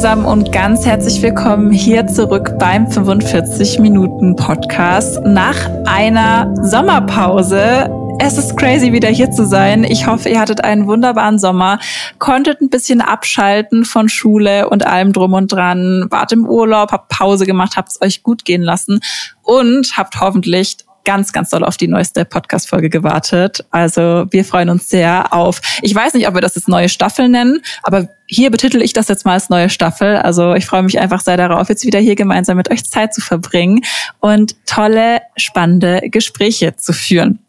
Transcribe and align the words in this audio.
Zusammen 0.00 0.24
und 0.24 0.50
ganz 0.50 0.86
herzlich 0.86 1.20
willkommen 1.20 1.72
hier 1.72 2.06
zurück 2.06 2.58
beim 2.58 2.90
45 2.90 3.80
Minuten 3.80 4.34
Podcast 4.34 5.20
nach 5.26 5.68
einer 5.84 6.54
Sommerpause. 6.62 7.90
Es 8.18 8.38
ist 8.38 8.56
crazy, 8.56 8.94
wieder 8.94 9.10
hier 9.10 9.30
zu 9.30 9.44
sein. 9.44 9.84
Ich 9.84 10.06
hoffe, 10.06 10.30
ihr 10.30 10.40
hattet 10.40 10.64
einen 10.64 10.86
wunderbaren 10.86 11.38
Sommer, 11.38 11.80
konntet 12.18 12.62
ein 12.62 12.70
bisschen 12.70 13.02
abschalten 13.02 13.84
von 13.84 14.08
Schule 14.08 14.70
und 14.70 14.86
allem 14.86 15.12
drum 15.12 15.34
und 15.34 15.52
dran, 15.52 16.06
wart 16.08 16.32
im 16.32 16.48
Urlaub, 16.48 16.92
habt 16.92 17.10
Pause 17.10 17.44
gemacht, 17.44 17.76
habt 17.76 17.90
es 17.90 18.00
euch 18.00 18.22
gut 18.22 18.46
gehen 18.46 18.62
lassen 18.62 19.00
und 19.42 19.98
habt 19.98 20.18
hoffentlich 20.18 20.78
ganz, 21.10 21.32
ganz 21.32 21.50
doll 21.50 21.64
auf 21.64 21.76
die 21.76 21.88
neueste 21.88 22.24
Podcast-Folge 22.24 22.88
gewartet. 22.88 23.64
Also 23.72 24.26
wir 24.30 24.44
freuen 24.44 24.68
uns 24.68 24.88
sehr 24.88 25.32
auf, 25.32 25.60
ich 25.82 25.92
weiß 25.92 26.14
nicht, 26.14 26.28
ob 26.28 26.34
wir 26.34 26.40
das 26.40 26.54
jetzt 26.54 26.68
neue 26.68 26.88
Staffel 26.88 27.28
nennen, 27.28 27.62
aber 27.82 28.08
hier 28.26 28.48
betitel 28.52 28.80
ich 28.80 28.92
das 28.92 29.08
jetzt 29.08 29.24
mal 29.24 29.32
als 29.32 29.48
neue 29.50 29.70
Staffel. 29.70 30.18
Also 30.18 30.54
ich 30.54 30.66
freue 30.66 30.84
mich 30.84 31.00
einfach 31.00 31.20
sehr 31.20 31.36
darauf, 31.36 31.68
jetzt 31.68 31.84
wieder 31.84 31.98
hier 31.98 32.14
gemeinsam 32.14 32.56
mit 32.56 32.70
euch 32.70 32.88
Zeit 32.88 33.12
zu 33.12 33.20
verbringen 33.20 33.80
und 34.20 34.54
tolle, 34.66 35.20
spannende 35.36 36.02
Gespräche 36.12 36.76
zu 36.76 36.92
führen. 36.92 37.40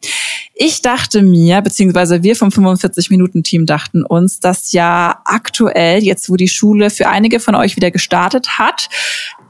Ich 0.55 0.81
dachte 0.81 1.21
mir, 1.21 1.61
beziehungsweise 1.61 2.23
wir 2.23 2.35
vom 2.35 2.49
45-Minuten-Team 2.49 3.67
dachten 3.67 4.03
uns, 4.03 4.39
dass 4.39 4.71
ja 4.71 5.21
aktuell, 5.25 6.03
jetzt 6.03 6.31
wo 6.31 6.35
die 6.35 6.47
Schule 6.47 6.89
für 6.89 7.07
einige 7.07 7.39
von 7.39 7.53
euch 7.53 7.75
wieder 7.75 7.91
gestartet 7.91 8.57
hat, 8.57 8.89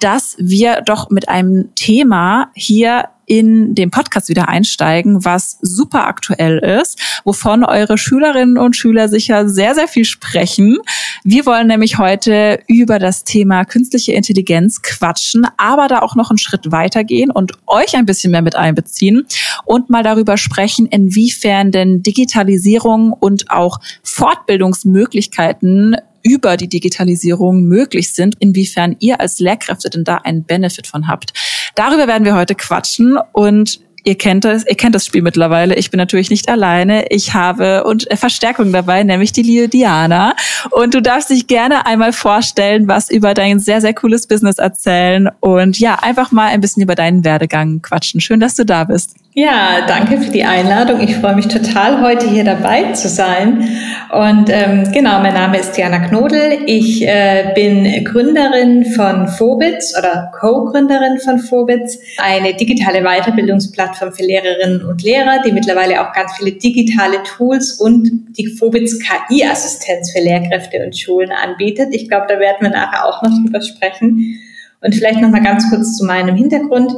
dass 0.01 0.35
wir 0.37 0.81
doch 0.81 1.09
mit 1.09 1.29
einem 1.29 1.73
Thema 1.75 2.51
hier 2.55 3.05
in 3.31 3.75
dem 3.75 3.91
Podcast 3.91 4.27
wieder 4.27 4.49
einsteigen, 4.49 5.23
was 5.23 5.57
super 5.61 6.05
aktuell 6.05 6.57
ist, 6.57 6.99
wovon 7.23 7.63
eure 7.63 7.97
Schülerinnen 7.97 8.57
und 8.57 8.75
Schüler 8.75 9.07
sicher 9.07 9.47
sehr, 9.47 9.73
sehr 9.73 9.87
viel 9.87 10.03
sprechen. 10.03 10.79
Wir 11.23 11.45
wollen 11.45 11.67
nämlich 11.67 11.97
heute 11.97 12.59
über 12.67 12.99
das 12.99 13.23
Thema 13.23 13.63
künstliche 13.63 14.11
Intelligenz 14.11 14.81
quatschen, 14.81 15.47
aber 15.55 15.87
da 15.87 15.99
auch 15.99 16.15
noch 16.15 16.29
einen 16.29 16.39
Schritt 16.39 16.73
weitergehen 16.73 17.31
und 17.31 17.53
euch 17.67 17.95
ein 17.95 18.05
bisschen 18.05 18.31
mehr 18.31 18.41
mit 18.41 18.57
einbeziehen 18.57 19.25
und 19.63 19.89
mal 19.89 20.03
darüber 20.03 20.35
sprechen, 20.35 20.85
inwiefern 20.87 21.71
denn 21.71 22.03
Digitalisierung 22.03 23.13
und 23.13 23.49
auch 23.49 23.79
Fortbildungsmöglichkeiten 24.03 25.95
über 26.23 26.57
die 26.57 26.67
Digitalisierung 26.67 27.63
möglich 27.63 28.13
sind, 28.13 28.35
inwiefern 28.39 28.95
ihr 28.99 29.19
als 29.19 29.39
Lehrkräfte 29.39 29.89
denn 29.89 30.03
da 30.03 30.17
einen 30.17 30.43
Benefit 30.43 30.87
von 30.87 31.07
habt. 31.07 31.33
Darüber 31.75 32.07
werden 32.07 32.25
wir 32.25 32.35
heute 32.35 32.55
quatschen 32.55 33.17
und 33.31 33.79
Ihr 34.03 34.17
kennt 34.17 34.45
das, 34.45 34.65
ihr 34.67 34.75
kennt 34.75 34.95
das 34.95 35.05
Spiel 35.05 35.21
mittlerweile. 35.21 35.75
Ich 35.75 35.91
bin 35.91 35.97
natürlich 35.99 36.29
nicht 36.29 36.49
alleine. 36.49 37.05
Ich 37.09 37.33
habe 37.33 37.83
und 37.83 38.09
äh, 38.09 38.17
Verstärkung 38.17 38.71
dabei, 38.71 39.03
nämlich 39.03 39.31
die 39.31 39.43
liebe 39.43 39.67
Diana. 39.67 40.35
Und 40.71 40.93
du 40.95 41.01
darfst 41.01 41.29
dich 41.29 41.47
gerne 41.47 41.85
einmal 41.85 42.13
vorstellen, 42.13 42.87
was 42.87 43.11
über 43.11 43.33
dein 43.33 43.59
sehr, 43.59 43.79
sehr 43.79 43.93
cooles 43.93 44.27
Business 44.27 44.57
erzählen 44.57 45.29
und 45.39 45.79
ja, 45.79 45.99
einfach 46.01 46.31
mal 46.31 46.47
ein 46.47 46.61
bisschen 46.61 46.81
über 46.81 46.95
deinen 46.95 47.23
Werdegang 47.23 47.81
quatschen. 47.81 48.21
Schön, 48.21 48.39
dass 48.39 48.55
du 48.55 48.65
da 48.65 48.85
bist. 48.85 49.15
Ja, 49.33 49.85
danke 49.87 50.19
für 50.19 50.29
die 50.29 50.43
Einladung. 50.43 50.99
Ich 50.99 51.15
freue 51.15 51.35
mich 51.35 51.47
total, 51.47 52.01
heute 52.01 52.29
hier 52.29 52.43
dabei 52.43 52.91
zu 52.91 53.07
sein. 53.07 53.65
Und 54.11 54.49
ähm, 54.49 54.91
genau, 54.91 55.21
mein 55.21 55.33
Name 55.33 55.57
ist 55.57 55.71
Diana 55.77 55.99
Knodel. 55.99 56.63
Ich 56.65 57.07
äh, 57.07 57.53
bin 57.55 58.03
Gründerin 58.03 58.83
von 58.93 59.29
Phobitz 59.29 59.97
oder 59.97 60.31
Co-Gründerin 60.37 61.17
von 61.19 61.39
Phobitz, 61.39 61.97
eine 62.17 62.53
digitale 62.55 63.03
Weiterbildungsplattform 63.03 63.90
für 63.95 64.23
Lehrerinnen 64.23 64.85
und 64.85 65.03
Lehrer, 65.03 65.41
die 65.45 65.51
mittlerweile 65.51 66.01
auch 66.01 66.13
ganz 66.13 66.33
viele 66.37 66.51
digitale 66.53 67.23
Tools 67.23 67.73
und 67.73 68.09
die 68.37 68.47
Phobitz 68.47 68.99
KI-Assistenz 68.99 70.11
für 70.11 70.21
Lehrkräfte 70.23 70.83
und 70.85 70.97
Schulen 70.97 71.31
anbietet. 71.31 71.89
Ich 71.91 72.07
glaube, 72.07 72.25
da 72.27 72.39
werden 72.39 72.57
wir 72.61 72.69
nachher 72.69 73.05
auch 73.05 73.21
noch 73.21 73.31
drüber 73.43 73.61
sprechen. 73.61 74.39
Und 74.81 74.95
vielleicht 74.95 75.21
noch 75.21 75.29
mal 75.29 75.43
ganz 75.43 75.69
kurz 75.69 75.97
zu 75.97 76.05
meinem 76.05 76.35
Hintergrund. 76.35 76.93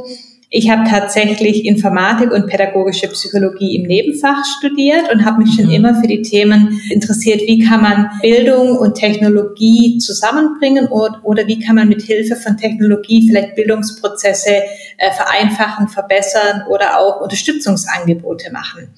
Ich 0.50 0.70
habe 0.70 0.88
tatsächlich 0.88 1.64
Informatik 1.64 2.30
und 2.30 2.46
pädagogische 2.46 3.08
Psychologie 3.08 3.76
im 3.76 3.88
Nebenfach 3.88 4.44
studiert 4.58 5.12
und 5.12 5.24
habe 5.24 5.42
mich 5.42 5.54
schon 5.54 5.66
mhm. 5.66 5.72
immer 5.72 5.94
für 6.00 6.06
die 6.06 6.22
Themen 6.22 6.80
interessiert, 6.90 7.40
wie 7.42 7.58
kann 7.58 7.82
man 7.82 8.10
Bildung 8.22 8.76
und 8.76 8.94
Technologie 8.94 9.98
zusammenbringen 9.98 10.86
oder, 10.86 11.20
oder 11.24 11.46
wie 11.46 11.58
kann 11.58 11.76
man 11.76 11.88
mit 11.88 12.02
Hilfe 12.02 12.36
von 12.36 12.56
Technologie 12.56 13.26
vielleicht 13.28 13.56
Bildungsprozesse 13.56 14.62
äh, 14.98 15.10
vereinfachen, 15.12 15.88
verbessern 15.88 16.62
oder 16.68 16.98
auch 16.98 17.20
Unterstützungsangebote 17.20 18.52
machen. 18.52 18.88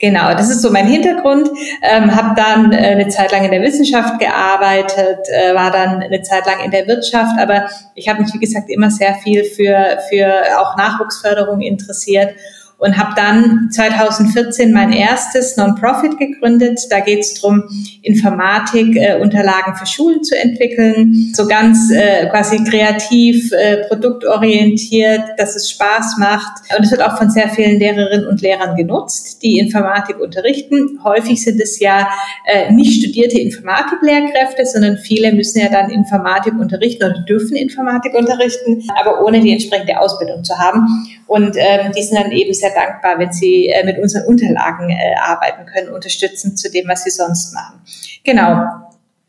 Genau, 0.00 0.32
das 0.32 0.48
ist 0.48 0.62
so 0.62 0.70
mein 0.70 0.86
Hintergrund. 0.86 1.48
Ähm, 1.82 2.14
habe 2.14 2.40
dann 2.40 2.72
äh, 2.72 2.76
eine 2.76 3.08
Zeit 3.08 3.32
lang 3.32 3.44
in 3.44 3.50
der 3.50 3.62
Wissenschaft 3.62 4.20
gearbeitet, 4.20 5.26
äh, 5.28 5.54
war 5.54 5.72
dann 5.72 6.00
eine 6.02 6.22
Zeit 6.22 6.46
lang 6.46 6.64
in 6.64 6.70
der 6.70 6.86
Wirtschaft, 6.86 7.36
aber 7.38 7.68
ich 7.94 8.08
habe 8.08 8.22
mich, 8.22 8.32
wie 8.32 8.38
gesagt, 8.38 8.70
immer 8.70 8.90
sehr 8.90 9.14
viel 9.16 9.42
für, 9.42 9.98
für 10.08 10.60
auch 10.60 10.76
Nachwuchsförderung 10.76 11.60
interessiert 11.60 12.34
und 12.78 12.96
habe 12.96 13.12
dann 13.16 13.70
2014 13.72 14.72
mein 14.72 14.92
erstes 14.92 15.56
Non-Profit 15.56 16.16
gegründet. 16.16 16.80
Da 16.90 17.00
geht 17.00 17.20
es 17.20 17.34
darum, 17.34 17.64
Informatik-Unterlagen 18.02 19.72
äh, 19.74 19.76
für 19.76 19.86
Schulen 19.86 20.22
zu 20.22 20.38
entwickeln, 20.38 21.32
so 21.34 21.48
ganz 21.48 21.90
äh, 21.90 22.26
quasi 22.28 22.62
kreativ, 22.62 23.50
äh, 23.52 23.88
produktorientiert, 23.88 25.22
dass 25.38 25.56
es 25.56 25.70
Spaß 25.70 26.18
macht. 26.18 26.62
Und 26.76 26.84
es 26.84 26.92
wird 26.92 27.02
auch 27.02 27.18
von 27.18 27.30
sehr 27.30 27.48
vielen 27.48 27.80
Lehrerinnen 27.80 28.28
und 28.28 28.40
Lehrern 28.42 28.76
genutzt, 28.76 29.42
die 29.42 29.58
Informatik 29.58 30.20
unterrichten. 30.20 31.00
Häufig 31.02 31.42
sind 31.42 31.60
es 31.60 31.80
ja 31.80 32.08
äh, 32.46 32.72
nicht 32.72 33.02
studierte 33.02 33.40
Informatiklehrkräfte, 33.40 34.64
sondern 34.64 34.98
viele 34.98 35.32
müssen 35.32 35.58
ja 35.58 35.68
dann 35.68 35.90
Informatik 35.90 36.54
unterrichten 36.54 37.04
oder 37.04 37.18
dürfen 37.20 37.56
Informatik 37.56 38.14
unterrichten, 38.14 38.84
aber 39.00 39.24
ohne 39.24 39.40
die 39.40 39.50
entsprechende 39.50 39.98
Ausbildung 39.98 40.44
zu 40.44 40.56
haben. 40.56 40.86
Und 41.28 41.56
ähm, 41.58 41.92
die 41.92 42.02
sind 42.02 42.18
dann 42.18 42.32
eben 42.32 42.54
sehr 42.54 42.70
dankbar, 42.70 43.18
wenn 43.18 43.32
sie 43.32 43.68
äh, 43.68 43.84
mit 43.84 43.98
unseren 43.98 44.24
Unterlagen 44.24 44.88
äh, 44.88 45.14
arbeiten 45.20 45.66
können, 45.66 45.90
unterstützend 45.90 46.58
zu 46.58 46.70
dem, 46.70 46.88
was 46.88 47.04
sie 47.04 47.10
sonst 47.10 47.52
machen. 47.52 47.82
Genau. 48.24 48.87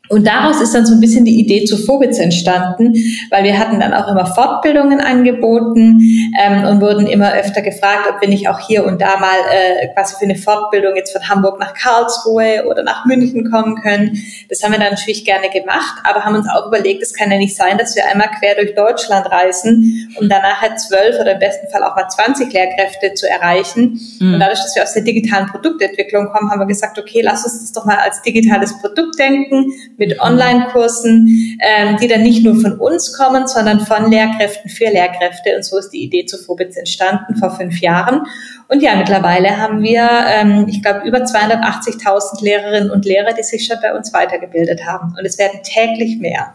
Und 0.09 0.25
daraus 0.25 0.59
ist 0.59 0.73
dann 0.73 0.87
so 0.87 0.93
ein 0.93 0.99
bisschen 0.99 1.23
die 1.23 1.39
Idee 1.39 1.65
zu 1.65 1.77
Vogels 1.77 2.17
entstanden, 2.17 2.95
weil 3.29 3.43
wir 3.43 3.59
hatten 3.59 3.79
dann 3.79 3.93
auch 3.93 4.07
immer 4.07 4.25
Fortbildungen 4.25 5.01
angeboten 5.01 6.01
ähm, 6.41 6.65
und 6.65 6.81
wurden 6.81 7.05
immer 7.05 7.33
öfter 7.33 7.61
gefragt, 7.61 8.07
ob 8.09 8.19
wir 8.19 8.27
nicht 8.27 8.49
auch 8.49 8.59
hier 8.59 8.85
und 8.85 9.01
da 9.01 9.19
mal 9.19 9.37
äh, 9.51 9.87
quasi 9.93 10.15
für 10.17 10.25
eine 10.25 10.35
Fortbildung 10.35 10.95
jetzt 10.95 11.11
von 11.11 11.29
Hamburg 11.29 11.59
nach 11.59 11.75
Karlsruhe 11.75 12.65
oder 12.67 12.81
nach 12.83 13.05
München 13.05 13.49
kommen 13.51 13.75
können. 13.75 14.17
Das 14.49 14.63
haben 14.63 14.71
wir 14.71 14.79
dann 14.79 14.91
natürlich 14.91 15.25
gerne 15.25 15.49
gemacht, 15.49 16.01
aber 16.03 16.25
haben 16.25 16.35
uns 16.35 16.49
auch 16.49 16.65
überlegt, 16.65 17.03
es 17.03 17.13
kann 17.13 17.31
ja 17.31 17.37
nicht 17.37 17.55
sein, 17.55 17.77
dass 17.77 17.95
wir 17.95 18.09
einmal 18.09 18.29
quer 18.39 18.55
durch 18.55 18.73
Deutschland 18.73 19.31
reisen, 19.31 20.09
um 20.19 20.27
danach 20.27 20.61
halt 20.61 20.79
zwölf 20.79 21.19
oder 21.19 21.33
im 21.33 21.39
besten 21.39 21.67
Fall 21.69 21.83
auch 21.83 21.95
mal 21.95 22.07
20 22.09 22.51
Lehrkräfte 22.51 23.13
zu 23.13 23.29
erreichen. 23.29 23.99
Mhm. 24.19 24.33
Und 24.33 24.39
dadurch, 24.39 24.59
dass 24.59 24.75
wir 24.75 24.81
aus 24.81 24.93
der 24.93 25.03
digitalen 25.03 25.45
Produktentwicklung 25.47 26.29
kommen, 26.29 26.49
haben 26.49 26.59
wir 26.59 26.65
gesagt, 26.65 26.97
okay, 26.97 27.21
lass 27.21 27.45
uns 27.45 27.59
das 27.61 27.71
doch 27.73 27.85
mal 27.85 27.97
als 27.97 28.23
digitales 28.23 28.75
Produkt 28.81 29.19
denken 29.19 29.71
mit 29.99 30.19
Online-Kursen, 30.19 31.59
ähm, 31.61 31.97
die 32.01 32.07
dann 32.07 32.23
nicht 32.23 32.43
nur 32.43 32.59
von 32.59 32.79
uns 32.79 33.17
kommen, 33.17 33.47
sondern 33.47 33.81
von 33.81 34.09
Lehrkräften 34.09 34.69
für 34.69 34.85
Lehrkräfte. 34.85 35.55
Und 35.55 35.63
so 35.63 35.77
ist 35.77 35.89
die 35.89 36.03
Idee 36.03 36.25
zu 36.25 36.37
Phobitz 36.37 36.77
entstanden 36.77 37.35
vor 37.35 37.51
fünf 37.51 37.79
Jahren. 37.81 38.23
Und 38.67 38.81
ja, 38.81 38.95
mittlerweile 38.95 39.57
haben 39.57 39.81
wir, 39.81 40.07
ähm, 40.27 40.65
ich 40.67 40.81
glaube, 40.81 41.07
über 41.07 41.19
280.000 41.19 42.43
Lehrerinnen 42.43 42.91
und 42.91 43.05
Lehrer, 43.05 43.33
die 43.33 43.43
sich 43.43 43.65
schon 43.65 43.77
bei 43.81 43.93
uns 43.93 44.13
weitergebildet 44.13 44.85
haben. 44.85 45.15
Und 45.17 45.25
es 45.25 45.37
werden 45.37 45.59
täglich 45.63 46.19
mehr. 46.19 46.53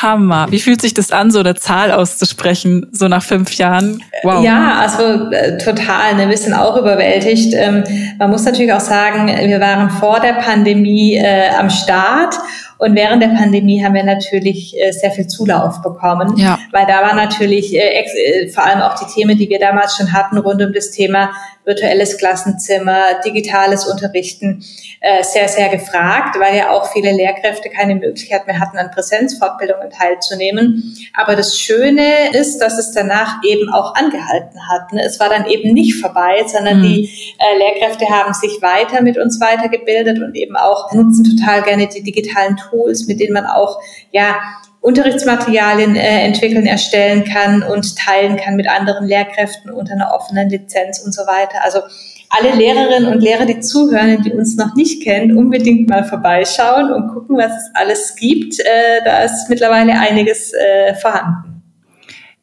Hammer. 0.00 0.46
Wie 0.50 0.60
fühlt 0.60 0.80
sich 0.80 0.94
das 0.94 1.10
an, 1.10 1.30
so 1.30 1.40
eine 1.40 1.54
Zahl 1.54 1.90
auszusprechen, 1.90 2.86
so 2.92 3.08
nach 3.08 3.22
fünf 3.22 3.52
Jahren? 3.54 4.02
Wow. 4.22 4.44
Ja, 4.44 4.78
also 4.80 5.30
äh, 5.30 5.58
total. 5.58 6.14
Ne? 6.16 6.28
Wir 6.28 6.36
sind 6.36 6.54
auch 6.54 6.76
überwältigt. 6.76 7.54
Ähm, 7.54 7.84
man 8.18 8.30
muss 8.30 8.44
natürlich 8.44 8.72
auch 8.72 8.80
sagen, 8.80 9.26
wir 9.26 9.60
waren 9.60 9.90
vor 9.90 10.20
der 10.20 10.34
Pandemie 10.34 11.16
äh, 11.16 11.50
am 11.58 11.68
Start 11.68 12.36
und 12.82 12.96
während 12.96 13.22
der 13.22 13.28
Pandemie 13.28 13.84
haben 13.84 13.94
wir 13.94 14.02
natürlich 14.02 14.76
äh, 14.76 14.90
sehr 14.90 15.12
viel 15.12 15.28
Zulauf 15.28 15.80
bekommen, 15.82 16.36
ja. 16.36 16.58
weil 16.72 16.84
da 16.84 17.00
war 17.00 17.14
natürlich 17.14 17.72
äh, 17.72 18.00
äh, 18.00 18.48
vor 18.48 18.66
allem 18.66 18.80
auch 18.80 18.98
die 18.98 19.06
Themen, 19.14 19.38
die 19.38 19.48
wir 19.48 19.60
damals 19.60 19.96
schon 19.96 20.12
hatten, 20.12 20.36
rund 20.36 20.60
um 20.60 20.72
das 20.72 20.90
Thema 20.90 21.30
virtuelles 21.64 22.18
Klassenzimmer, 22.18 23.20
digitales 23.24 23.86
Unterrichten, 23.86 24.64
äh, 25.00 25.22
sehr, 25.22 25.48
sehr 25.48 25.68
gefragt, 25.68 26.38
weil 26.38 26.56
ja 26.56 26.70
auch 26.70 26.92
viele 26.92 27.12
Lehrkräfte 27.12 27.68
keine 27.70 27.94
Möglichkeit 27.94 28.46
mehr 28.46 28.58
hatten, 28.58 28.78
an 28.78 28.90
Präsenzfortbildungen 28.90 29.90
teilzunehmen. 29.90 30.96
Aber 31.14 31.36
das 31.36 31.58
Schöne 31.58 32.32
ist, 32.32 32.58
dass 32.58 32.78
es 32.78 32.92
danach 32.92 33.42
eben 33.44 33.72
auch 33.72 33.94
angehalten 33.94 34.58
hat. 34.68 34.92
Ne? 34.92 35.02
Es 35.04 35.20
war 35.20 35.28
dann 35.28 35.46
eben 35.46 35.72
nicht 35.72 36.00
vorbei, 36.00 36.44
sondern 36.46 36.78
mhm. 36.78 36.82
die 36.82 37.10
äh, 37.38 37.58
Lehrkräfte 37.58 38.08
haben 38.08 38.34
sich 38.34 38.60
weiter 38.60 39.02
mit 39.02 39.18
uns 39.18 39.40
weitergebildet 39.40 40.20
und 40.20 40.34
eben 40.34 40.56
auch 40.56 40.92
nutzen 40.92 41.24
total 41.24 41.62
gerne 41.62 41.86
die 41.86 42.02
digitalen 42.02 42.56
Tools, 42.56 43.06
mit 43.06 43.20
denen 43.20 43.34
man 43.34 43.46
auch, 43.46 43.80
ja, 44.10 44.36
Unterrichtsmaterialien 44.82 45.94
äh, 45.94 46.26
entwickeln, 46.26 46.66
erstellen 46.66 47.24
kann 47.24 47.62
und 47.62 47.96
teilen 47.96 48.36
kann 48.36 48.56
mit 48.56 48.68
anderen 48.68 49.06
Lehrkräften 49.06 49.70
unter 49.70 49.94
einer 49.94 50.12
offenen 50.12 50.50
Lizenz 50.50 50.98
und 50.98 51.14
so 51.14 51.22
weiter. 51.22 51.64
Also 51.64 51.80
alle 52.28 52.54
Lehrerinnen 52.54 53.12
und 53.12 53.20
Lehrer, 53.20 53.46
die 53.46 53.60
zuhören, 53.60 54.22
die 54.22 54.32
uns 54.32 54.56
noch 54.56 54.74
nicht 54.74 55.02
kennen, 55.02 55.36
unbedingt 55.36 55.88
mal 55.88 56.02
vorbeischauen 56.02 56.92
und 56.92 57.08
gucken, 57.12 57.36
was 57.36 57.52
es 57.52 57.70
alles 57.74 58.16
gibt. 58.16 58.58
Äh, 58.58 59.04
da 59.04 59.22
ist 59.22 59.48
mittlerweile 59.48 59.92
einiges 59.92 60.52
äh, 60.52 60.94
vorhanden. 60.94 61.62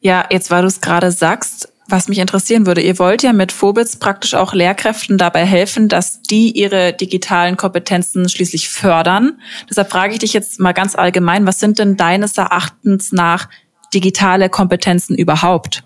Ja, 0.00 0.24
jetzt 0.30 0.50
weil 0.50 0.62
du 0.62 0.68
es 0.68 0.80
gerade 0.80 1.10
sagst, 1.10 1.70
was 1.90 2.08
mich 2.08 2.18
interessieren 2.18 2.66
würde, 2.66 2.80
ihr 2.80 2.98
wollt 2.98 3.22
ja 3.22 3.32
mit 3.32 3.52
Phobits 3.52 3.96
praktisch 3.96 4.34
auch 4.34 4.52
Lehrkräften 4.52 5.18
dabei 5.18 5.44
helfen, 5.44 5.88
dass 5.88 6.22
die 6.22 6.50
ihre 6.52 6.92
digitalen 6.92 7.56
Kompetenzen 7.56 8.28
schließlich 8.28 8.68
fördern. 8.68 9.40
Deshalb 9.68 9.90
frage 9.90 10.12
ich 10.12 10.20
dich 10.20 10.32
jetzt 10.32 10.60
mal 10.60 10.72
ganz 10.72 10.94
allgemein, 10.94 11.46
was 11.46 11.60
sind 11.60 11.78
denn 11.78 11.96
deines 11.96 12.38
Erachtens 12.38 13.12
nach 13.12 13.48
digitale 13.92 14.48
Kompetenzen 14.48 15.16
überhaupt? 15.16 15.82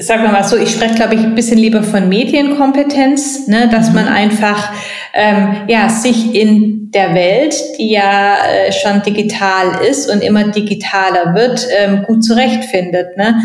Sagen 0.00 0.22
wir 0.24 0.30
mal 0.30 0.42
so, 0.42 0.56
ich 0.56 0.70
spreche, 0.72 0.94
glaube 0.94 1.14
ich, 1.14 1.20
ein 1.20 1.34
bisschen 1.34 1.58
lieber 1.58 1.82
von 1.82 2.08
Medienkompetenz, 2.08 3.46
ne, 3.46 3.68
dass 3.70 3.92
man 3.92 4.08
einfach 4.08 4.72
ähm, 5.12 5.62
ja 5.68 5.88
sich 5.88 6.34
in 6.34 6.90
der 6.90 7.14
Welt, 7.14 7.54
die 7.78 7.90
ja 7.90 8.36
äh, 8.44 8.72
schon 8.72 9.02
digital 9.02 9.84
ist 9.88 10.10
und 10.10 10.22
immer 10.22 10.48
digitaler 10.50 11.34
wird, 11.34 11.66
ähm, 11.76 12.02
gut 12.04 12.24
zurechtfindet. 12.24 13.16
Ne? 13.16 13.36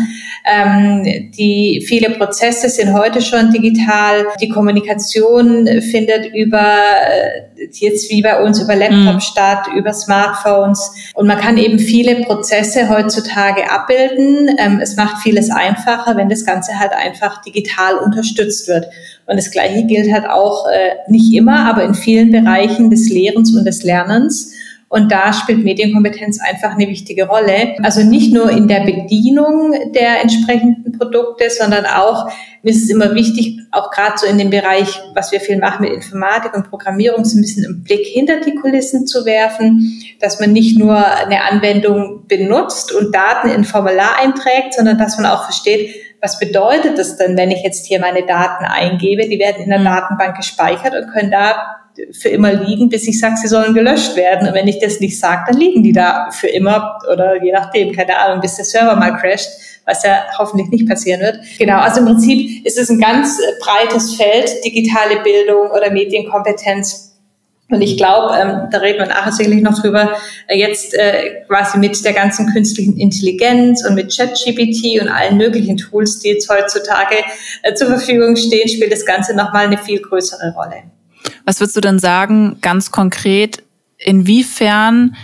Ähm, 0.44 1.30
die 1.36 1.84
viele 1.86 2.10
Prozesse 2.10 2.68
sind 2.68 2.94
heute 2.94 3.20
schon 3.20 3.52
digital. 3.52 4.26
Die 4.40 4.48
Kommunikation 4.48 5.66
findet 5.82 6.34
über 6.34 6.60
äh, 6.60 7.49
jetzt 7.60 8.10
wie 8.10 8.22
bei 8.22 8.42
uns 8.42 8.60
über 8.60 8.74
Laptop 8.74 9.14
mhm. 9.14 9.20
statt, 9.20 9.66
über 9.76 9.92
Smartphones. 9.92 10.92
Und 11.14 11.26
man 11.26 11.38
kann 11.38 11.56
eben 11.58 11.78
viele 11.78 12.24
Prozesse 12.24 12.88
heutzutage 12.88 13.70
abbilden. 13.70 14.56
Ähm, 14.58 14.80
es 14.82 14.96
macht 14.96 15.22
vieles 15.22 15.50
einfacher, 15.50 16.16
wenn 16.16 16.28
das 16.28 16.44
Ganze 16.44 16.78
halt 16.78 16.92
einfach 16.92 17.42
digital 17.42 17.96
unterstützt 17.98 18.68
wird. 18.68 18.86
Und 19.26 19.36
das 19.36 19.50
Gleiche 19.50 19.84
gilt 19.84 20.12
halt 20.12 20.28
auch 20.28 20.66
äh, 20.66 21.10
nicht 21.10 21.32
immer, 21.34 21.68
aber 21.68 21.84
in 21.84 21.94
vielen 21.94 22.32
Bereichen 22.32 22.90
des 22.90 23.08
Lehrens 23.10 23.54
und 23.54 23.64
des 23.64 23.82
Lernens. 23.82 24.52
Und 24.92 25.12
da 25.12 25.32
spielt 25.32 25.62
Medienkompetenz 25.62 26.40
einfach 26.40 26.72
eine 26.72 26.88
wichtige 26.88 27.28
Rolle. 27.28 27.76
Also 27.84 28.02
nicht 28.02 28.34
nur 28.34 28.50
in 28.50 28.66
der 28.66 28.80
Bedienung 28.80 29.72
der 29.94 30.20
entsprechenden 30.20 30.98
Produkte, 30.98 31.48
sondern 31.48 31.86
auch, 31.86 32.28
mir 32.64 32.72
ist 32.72 32.82
es 32.82 32.90
immer 32.90 33.14
wichtig, 33.14 33.60
auch 33.70 33.92
gerade 33.92 34.18
so 34.18 34.26
in 34.26 34.36
dem 34.36 34.50
Bereich, 34.50 35.00
was 35.14 35.30
wir 35.30 35.38
viel 35.38 35.58
machen 35.58 35.82
mit 35.82 35.92
Informatik 35.92 36.54
und 36.54 36.68
Programmierung, 36.70 37.24
so 37.24 37.38
ein 37.38 37.40
bisschen 37.40 37.64
einen 37.64 37.84
Blick 37.84 38.04
hinter 38.04 38.40
die 38.40 38.56
Kulissen 38.56 39.06
zu 39.06 39.24
werfen, 39.24 40.02
dass 40.18 40.40
man 40.40 40.52
nicht 40.52 40.76
nur 40.76 40.96
eine 40.96 41.44
Anwendung 41.44 42.26
benutzt 42.26 42.92
und 42.92 43.14
Daten 43.14 43.48
in 43.48 43.62
Formular 43.62 44.18
einträgt, 44.20 44.74
sondern 44.74 44.98
dass 44.98 45.16
man 45.16 45.26
auch 45.26 45.44
versteht, 45.44 45.94
was 46.20 46.40
bedeutet 46.40 46.98
das 46.98 47.16
denn, 47.16 47.36
wenn 47.36 47.52
ich 47.52 47.62
jetzt 47.62 47.86
hier 47.86 48.00
meine 48.00 48.26
Daten 48.26 48.64
eingebe? 48.64 49.28
Die 49.28 49.38
werden 49.38 49.62
in 49.62 49.70
der 49.70 49.78
mhm. 49.78 49.84
Datenbank 49.84 50.36
gespeichert 50.36 50.94
und 51.00 51.12
können 51.12 51.30
da 51.30 51.76
für 52.12 52.28
immer 52.28 52.52
liegen, 52.52 52.88
bis 52.88 53.06
ich 53.06 53.18
sage, 53.18 53.36
sie 53.36 53.48
sollen 53.48 53.74
gelöscht 53.74 54.16
werden. 54.16 54.48
Und 54.48 54.54
wenn 54.54 54.68
ich 54.68 54.78
das 54.78 55.00
nicht 55.00 55.18
sage, 55.18 55.44
dann 55.48 55.60
liegen 55.60 55.82
die 55.82 55.92
da 55.92 56.30
für 56.30 56.48
immer 56.48 56.98
oder 57.12 57.42
je 57.42 57.52
nachdem, 57.52 57.92
keine 57.92 58.18
Ahnung, 58.18 58.40
bis 58.40 58.56
der 58.56 58.64
Server 58.64 58.96
mal 58.96 59.16
crasht, 59.16 59.50
was 59.86 60.02
ja 60.04 60.24
hoffentlich 60.38 60.68
nicht 60.68 60.88
passieren 60.88 61.20
wird. 61.20 61.38
Genau, 61.58 61.78
also 61.78 62.00
im 62.00 62.06
Prinzip 62.06 62.64
ist 62.64 62.78
es 62.78 62.90
ein 62.90 63.00
ganz 63.00 63.38
äh, 63.38 63.42
breites 63.60 64.14
Feld, 64.14 64.64
digitale 64.64 65.20
Bildung 65.22 65.70
oder 65.70 65.90
Medienkompetenz. 65.90 67.10
Und 67.70 67.82
ich 67.82 67.96
glaube, 67.96 68.34
ähm, 68.34 68.68
da 68.70 68.78
reden 68.78 68.98
wir 68.98 69.06
nachher 69.06 69.30
sicherlich 69.30 69.62
noch 69.62 69.80
drüber, 69.80 70.16
äh, 70.48 70.58
jetzt 70.58 70.92
äh, 70.94 71.42
quasi 71.46 71.78
mit 71.78 72.04
der 72.04 72.12
ganzen 72.12 72.52
künstlichen 72.52 72.98
Intelligenz 72.98 73.84
und 73.86 73.94
mit 73.94 74.14
ChatGPT 74.14 75.00
und 75.00 75.08
allen 75.08 75.36
möglichen 75.36 75.76
Tools, 75.76 76.18
die 76.18 76.30
jetzt 76.30 76.50
heutzutage 76.50 77.16
äh, 77.62 77.74
zur 77.74 77.86
Verfügung 77.88 78.34
stehen, 78.36 78.68
spielt 78.68 78.92
das 78.92 79.06
Ganze 79.06 79.36
nochmal 79.36 79.66
eine 79.66 79.78
viel 79.78 80.00
größere 80.00 80.52
Rolle. 80.56 80.82
Was 81.44 81.60
würdest 81.60 81.76
du 81.76 81.80
denn 81.80 81.98
sagen, 81.98 82.58
ganz 82.60 82.90
konkret, 82.90 83.62
inwiefern 83.98 85.16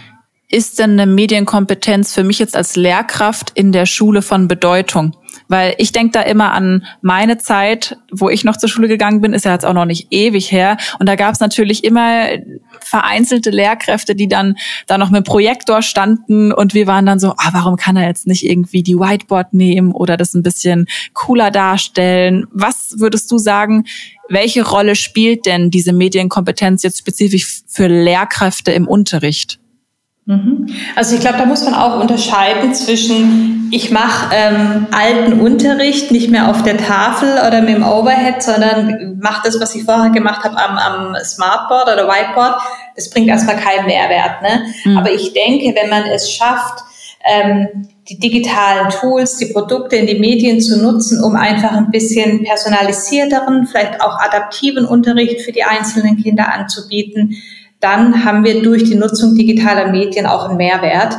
ist 0.49 0.79
denn 0.79 0.93
eine 0.93 1.07
Medienkompetenz 1.07 2.13
für 2.13 2.25
mich 2.25 2.39
jetzt 2.39 2.57
als 2.57 2.77
Lehrkraft 2.77 3.51
in 3.55 3.73
der 3.73 3.87
Schule 3.87 4.23
von 4.23 4.49
Bedeutung? 4.49 5.17
Weil 5.49 5.75
ich 5.79 5.93
denke 5.93 6.13
da 6.13 6.23
immer 6.23 6.53
an 6.53 6.85
meine 7.03 7.39
Zeit, 7.39 7.97
wo 8.11 8.29
ich 8.29 8.45
noch 8.45 8.57
zur 8.57 8.69
Schule 8.69 8.89
gegangen 8.89 9.21
bin, 9.21 9.33
ist 9.33 9.45
ja 9.45 9.53
jetzt 9.53 9.65
auch 9.65 9.73
noch 9.73 9.85
nicht 9.85 10.09
ewig 10.11 10.51
her. 10.51 10.77
Und 10.99 11.09
da 11.09 11.17
gab 11.17 11.35
es 11.35 11.41
natürlich 11.41 11.85
immer 11.85 12.29
vereinzelte 12.81 13.51
Lehrkräfte, 13.51 14.15
die 14.15 14.29
dann 14.29 14.57
da 14.87 14.99
noch 14.99 15.11
mit 15.11 15.25
dem 15.25 15.25
Projektor 15.25 15.83
standen 15.83 16.53
und 16.53 16.75
wir 16.75 16.87
waren 16.87 17.07
dann 17.07 17.19
so, 17.19 17.33
ah, 17.37 17.51
warum 17.53 17.77
kann 17.77 17.97
er 17.97 18.07
jetzt 18.07 18.27
nicht 18.27 18.45
irgendwie 18.45 18.83
die 18.83 18.97
Whiteboard 18.97 19.55
nehmen 19.55 19.93
oder 19.93 20.17
das 20.17 20.35
ein 20.35 20.43
bisschen 20.43 20.87
cooler 21.13 21.51
darstellen? 21.51 22.47
Was 22.51 22.95
würdest 22.99 23.31
du 23.31 23.39
sagen, 23.39 23.85
welche 24.29 24.67
Rolle 24.67 24.97
spielt 24.97 25.47
denn 25.47 25.71
diese 25.71 25.93
Medienkompetenz 25.93 26.83
jetzt 26.83 26.99
spezifisch 26.99 27.63
für 27.67 27.87
Lehrkräfte 27.87 28.73
im 28.73 28.89
Unterricht? 28.89 29.59
Mhm. 30.27 30.67
Also 30.97 31.15
ich 31.15 31.21
glaube, 31.21 31.39
da 31.39 31.47
muss 31.47 31.65
man 31.65 31.75
auch 31.75 32.01
unterscheiden 32.01 32.75
zwischen, 32.75 33.56
ich 33.76 33.90
mache 33.90 34.34
ähm, 34.34 34.87
alten 34.90 35.38
Unterricht 35.38 36.11
nicht 36.11 36.31
mehr 36.31 36.49
auf 36.49 36.62
der 36.62 36.78
Tafel 36.78 37.34
oder 37.46 37.61
mit 37.61 37.76
dem 37.76 37.82
Overhead, 37.82 38.43
sondern 38.43 39.19
mache 39.20 39.43
das, 39.44 39.61
was 39.61 39.75
ich 39.75 39.84
vorher 39.84 40.08
gemacht 40.08 40.44
habe 40.44 40.56
am, 40.56 40.78
am 40.78 41.17
Smartboard 41.23 41.93
oder 41.93 42.08
Whiteboard. 42.08 42.58
Das 42.94 43.11
bringt 43.11 43.28
erstmal 43.28 43.56
keinen 43.56 43.84
Mehrwert. 43.84 44.40
Ne? 44.40 44.62
Mhm. 44.87 44.96
Aber 44.96 45.12
ich 45.12 45.34
denke, 45.34 45.78
wenn 45.78 45.90
man 45.90 46.05
es 46.05 46.32
schafft, 46.32 46.84
ähm, 47.26 47.87
die 48.08 48.19
digitalen 48.19 48.88
Tools, 48.88 49.37
die 49.37 49.52
Produkte 49.52 49.96
in 49.96 50.06
die 50.06 50.19
Medien 50.19 50.58
zu 50.58 50.81
nutzen, 50.81 51.23
um 51.23 51.37
einfach 51.37 51.73
ein 51.73 51.90
bisschen 51.90 52.44
personalisierteren, 52.44 53.67
vielleicht 53.67 54.00
auch 54.00 54.19
adaptiven 54.19 54.87
Unterricht 54.87 55.43
für 55.43 55.52
die 55.52 55.64
einzelnen 55.64 56.17
Kinder 56.17 56.50
anzubieten, 56.50 57.37
dann 57.81 58.25
haben 58.25 58.43
wir 58.43 58.62
durch 58.62 58.84
die 58.84 58.94
Nutzung 58.94 59.34
digitaler 59.34 59.93
Medien 59.93 60.25
auch 60.25 60.49
einen 60.49 60.56
Mehrwert. 60.56 61.14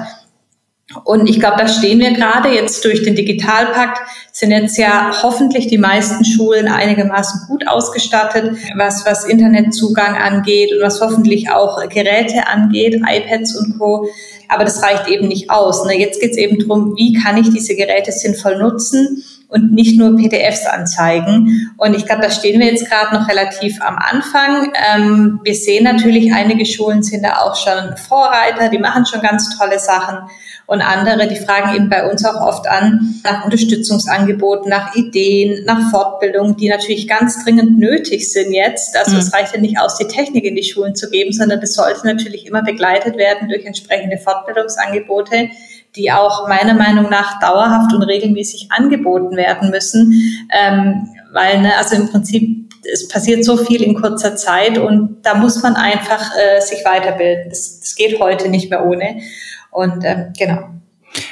Und 1.03 1.27
ich 1.27 1.41
glaube, 1.41 1.57
da 1.57 1.67
stehen 1.67 1.99
wir 1.99 2.11
gerade 2.11 2.47
jetzt 2.49 2.85
durch 2.85 3.03
den 3.03 3.15
Digitalpakt, 3.15 3.99
sind 4.31 4.51
jetzt 4.51 4.77
ja 4.77 5.11
hoffentlich 5.21 5.67
die 5.67 5.77
meisten 5.77 6.23
Schulen 6.23 6.69
einigermaßen 6.69 7.41
gut 7.47 7.67
ausgestattet, 7.67 8.55
was, 8.77 9.05
was 9.05 9.25
Internetzugang 9.25 10.15
angeht 10.15 10.71
und 10.71 10.81
was 10.81 11.01
hoffentlich 11.01 11.49
auch 11.49 11.81
Geräte 11.89 12.47
angeht, 12.47 13.01
iPads 13.05 13.55
und 13.57 13.77
Co. 13.77 14.07
Aber 14.47 14.63
das 14.63 14.81
reicht 14.81 15.09
eben 15.09 15.27
nicht 15.27 15.49
aus. 15.49 15.83
Ne? 15.85 15.99
Jetzt 15.99 16.21
geht 16.21 16.31
es 16.31 16.37
eben 16.37 16.57
darum, 16.57 16.95
wie 16.95 17.11
kann 17.11 17.35
ich 17.35 17.49
diese 17.49 17.75
Geräte 17.75 18.13
sinnvoll 18.13 18.57
nutzen 18.57 19.25
und 19.49 19.73
nicht 19.73 19.97
nur 19.97 20.15
PDFs 20.17 20.65
anzeigen. 20.65 21.71
Und 21.77 21.95
ich 21.95 22.05
glaube, 22.05 22.21
da 22.21 22.29
stehen 22.29 22.59
wir 22.59 22.67
jetzt 22.67 22.89
gerade 22.89 23.15
noch 23.15 23.29
relativ 23.29 23.81
am 23.81 23.97
Anfang. 23.97 24.73
Ähm, 24.93 25.39
wir 25.43 25.55
sehen 25.55 25.85
natürlich, 25.85 26.33
einige 26.33 26.65
Schulen 26.65 27.01
sind 27.01 27.23
da 27.23 27.41
auch 27.41 27.55
schon 27.55 27.95
Vorreiter, 27.95 28.69
die 28.69 28.77
machen 28.77 29.05
schon 29.05 29.21
ganz 29.21 29.57
tolle 29.57 29.79
Sachen. 29.79 30.17
Und 30.65 30.81
andere, 30.81 31.29
die 31.29 31.37
fragen 31.37 31.73
eben 31.73 31.89
bei 31.89 32.09
uns 32.09 32.25
auch 32.25 32.41
oft 32.41 32.67
an 32.67 33.21
nach 33.23 33.45
Unterstützungsangeboten, 33.45 34.69
nach 34.69 34.95
Ideen, 34.95 35.63
nach 35.63 35.91
Fortbildungen, 35.91 36.57
die 36.57 36.67
natürlich 36.67 37.07
ganz 37.07 37.45
dringend 37.45 37.79
nötig 37.79 38.29
sind 38.29 38.51
jetzt. 38.51 38.97
Also 38.97 39.13
mhm. 39.13 39.19
es 39.19 39.33
reicht 39.33 39.55
ja 39.55 39.61
nicht 39.61 39.79
aus, 39.79 39.97
die 39.97 40.07
Technik 40.09 40.43
in 40.43 40.55
die 40.55 40.63
Schulen 40.63 40.93
zu 40.93 41.09
geben, 41.09 41.31
sondern 41.31 41.61
das 41.61 41.73
sollte 41.73 42.05
natürlich 42.05 42.45
immer 42.45 42.63
begleitet 42.63 43.15
werden 43.15 43.47
durch 43.47 43.65
entsprechende 43.65 44.17
Fortbildungsangebote 44.17 45.51
die 45.97 46.11
auch 46.11 46.47
meiner 46.47 46.73
Meinung 46.73 47.09
nach 47.09 47.39
dauerhaft 47.39 47.93
und 47.93 48.03
regelmäßig 48.03 48.69
angeboten 48.71 49.35
werden 49.35 49.69
müssen, 49.69 50.13
ähm, 50.57 51.07
weil 51.33 51.61
ne, 51.61 51.75
also 51.77 51.95
im 51.95 52.09
Prinzip 52.09 52.57
es 52.91 53.07
passiert 53.07 53.43
so 53.43 53.57
viel 53.57 53.81
in 53.81 53.99
kurzer 53.99 54.35
Zeit 54.35 54.77
und 54.77 55.17
da 55.23 55.35
muss 55.35 55.61
man 55.61 55.75
einfach 55.75 56.31
äh, 56.37 56.61
sich 56.61 56.85
weiterbilden. 56.85 57.49
Das, 57.49 57.81
das 57.81 57.95
geht 57.95 58.19
heute 58.19 58.49
nicht 58.49 58.69
mehr 58.69 58.85
ohne. 58.85 59.19
Und 59.71 60.03
äh, 60.03 60.27
genau. 60.37 60.69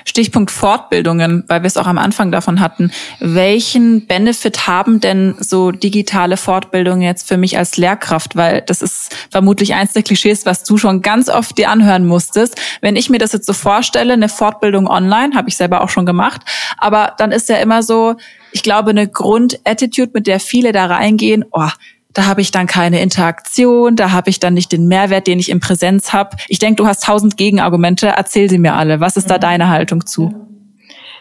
Stichpunkt 0.05 0.51
Fortbildungen, 0.51 1.43
weil 1.47 1.63
wir 1.63 1.67
es 1.67 1.77
auch 1.77 1.87
am 1.87 1.97
Anfang 1.97 2.31
davon 2.31 2.59
hatten. 2.59 2.91
Welchen 3.19 4.05
Benefit 4.07 4.67
haben 4.67 4.99
denn 4.99 5.35
so 5.39 5.71
digitale 5.71 6.37
Fortbildungen 6.37 7.01
jetzt 7.01 7.27
für 7.27 7.37
mich 7.37 7.57
als 7.57 7.77
Lehrkraft? 7.77 8.35
Weil 8.35 8.61
das 8.61 8.81
ist 8.81 9.15
vermutlich 9.31 9.73
eins 9.73 9.93
der 9.93 10.03
Klischees, 10.03 10.45
was 10.45 10.63
du 10.63 10.77
schon 10.77 11.01
ganz 11.01 11.29
oft 11.29 11.57
dir 11.57 11.69
anhören 11.69 12.05
musstest. 12.05 12.59
Wenn 12.81 12.95
ich 12.95 13.09
mir 13.09 13.19
das 13.19 13.33
jetzt 13.33 13.45
so 13.45 13.53
vorstelle, 13.53 14.13
eine 14.13 14.29
Fortbildung 14.29 14.87
online, 14.87 15.35
habe 15.35 15.49
ich 15.49 15.57
selber 15.57 15.81
auch 15.81 15.89
schon 15.89 16.05
gemacht, 16.05 16.41
aber 16.77 17.13
dann 17.17 17.31
ist 17.31 17.49
ja 17.49 17.57
immer 17.57 17.83
so, 17.83 18.15
ich 18.51 18.63
glaube, 18.63 18.91
eine 18.91 19.07
Grundattitude, 19.07 20.11
mit 20.13 20.27
der 20.27 20.39
viele 20.39 20.71
da 20.71 20.85
reingehen, 20.85 21.45
oh, 21.51 21.69
da 22.15 22.25
habe 22.25 22.41
ich 22.41 22.49
dann 22.49 22.65
keine 22.65 23.01
Interaktion, 23.01 23.95
da 23.95 24.11
habe 24.11 24.29
ich 24.29 24.39
dann 24.39 24.53
nicht 24.53 24.71
den 24.71 24.87
Mehrwert, 24.87 25.27
den 25.27 25.37
ich 25.37 25.51
in 25.51 25.59
Präsenz 25.59 26.13
habe. 26.13 26.37
Ich 26.47 26.59
denke, 26.59 26.77
du 26.77 26.87
hast 26.87 27.03
tausend 27.03 27.37
Gegenargumente. 27.37 28.07
Erzähl 28.07 28.49
sie 28.49 28.57
mir 28.57 28.73
alle. 28.73 29.01
Was 29.01 29.17
ist 29.17 29.29
da 29.29 29.37
deine 29.37 29.69
Haltung 29.69 30.05
zu? 30.05 30.33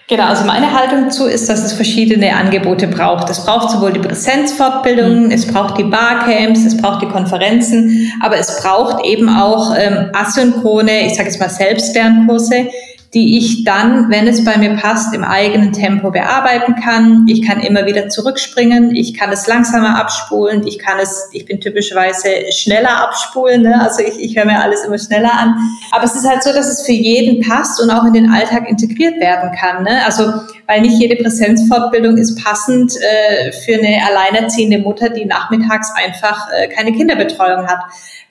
Genau, 0.06 0.24
also 0.24 0.44
meine 0.44 0.72
Haltung 0.72 1.10
zu 1.10 1.26
ist, 1.26 1.48
dass 1.48 1.64
es 1.64 1.72
verschiedene 1.72 2.36
Angebote 2.36 2.86
braucht. 2.86 3.28
Es 3.30 3.44
braucht 3.44 3.70
sowohl 3.70 3.92
die 3.92 4.00
Präsenzfortbildungen, 4.00 5.26
mhm. 5.26 5.30
es 5.30 5.46
braucht 5.46 5.78
die 5.78 5.84
Barcamps, 5.84 6.64
es 6.64 6.76
braucht 6.76 7.02
die 7.02 7.08
Konferenzen, 7.08 8.12
aber 8.22 8.36
es 8.36 8.60
braucht 8.60 9.04
eben 9.04 9.30
auch 9.30 9.74
ähm, 9.76 10.10
asynchrone, 10.12 11.06
ich 11.06 11.14
sage 11.14 11.30
jetzt 11.30 11.40
mal 11.40 11.48
Selbstlernkurse, 11.48 12.68
die 13.14 13.38
ich 13.38 13.62
dann, 13.62 14.10
wenn 14.10 14.26
es 14.26 14.44
bei 14.44 14.58
mir 14.58 14.74
passt, 14.76 15.14
im 15.14 15.22
eigenen 15.22 15.72
Tempo 15.72 16.10
bearbeiten 16.10 16.74
kann. 16.74 17.26
Ich 17.28 17.46
kann 17.46 17.60
immer 17.60 17.86
wieder 17.86 18.08
zurückspringen, 18.08 18.94
ich 18.96 19.14
kann 19.14 19.30
es 19.30 19.46
langsamer 19.46 19.98
abspulen, 19.98 20.66
ich 20.66 20.80
kann 20.80 20.98
es, 20.98 21.28
ich 21.32 21.46
bin 21.46 21.60
typischerweise 21.60 22.28
schneller 22.50 23.02
abspulen, 23.02 23.62
ne? 23.62 23.80
also 23.80 24.02
ich, 24.02 24.18
ich 24.18 24.36
höre 24.36 24.46
mir 24.46 24.60
alles 24.60 24.84
immer 24.84 24.98
schneller 24.98 25.32
an. 25.32 25.54
Aber 25.92 26.04
es 26.04 26.16
ist 26.16 26.28
halt 26.28 26.42
so, 26.42 26.52
dass 26.52 26.66
es 26.66 26.84
für 26.84 26.92
jeden 26.92 27.40
passt 27.40 27.80
und 27.80 27.90
auch 27.90 28.04
in 28.04 28.14
den 28.14 28.30
Alltag 28.30 28.68
integriert 28.68 29.20
werden 29.20 29.52
kann. 29.56 29.84
Ne? 29.84 30.04
Also 30.04 30.32
weil 30.66 30.80
nicht 30.80 30.98
jede 30.98 31.22
Präsenzfortbildung 31.22 32.16
ist 32.16 32.42
passend 32.42 32.94
äh, 32.96 33.52
für 33.52 33.74
eine 33.74 33.98
alleinerziehende 34.06 34.78
Mutter, 34.78 35.10
die 35.10 35.24
nachmittags 35.24 35.92
einfach 35.94 36.48
äh, 36.50 36.68
keine 36.68 36.92
Kinderbetreuung 36.92 37.66
hat 37.66 37.80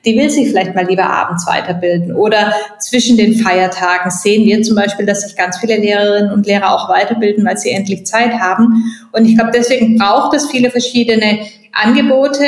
die 0.06 0.18
will 0.18 0.30
sich 0.30 0.50
vielleicht 0.50 0.76
mal 0.76 0.86
lieber 0.86 1.06
abends 1.06 1.48
weiterbilden. 1.48 2.14
Oder 2.14 2.54
zwischen 2.80 3.16
den 3.16 3.36
Feiertagen 3.36 4.12
sehen 4.12 4.46
wir 4.46 4.62
zum 4.62 4.76
Beispiel, 4.76 5.06
dass 5.06 5.22
sich 5.22 5.36
ganz 5.36 5.58
viele 5.58 5.78
Lehrerinnen 5.78 6.32
und 6.32 6.46
Lehrer 6.46 6.74
auch 6.74 6.90
weiterbilden, 6.90 7.46
weil 7.46 7.58
sie 7.58 7.72
endlich 7.72 8.06
Zeit 8.06 8.34
haben. 8.34 8.84
Und 9.14 9.26
ich 9.26 9.36
glaube, 9.36 9.52
deswegen 9.54 9.98
braucht 9.98 10.36
es 10.36 10.50
viele 10.50 10.70
verschiedene 10.72 11.40
Angebote. 11.72 12.46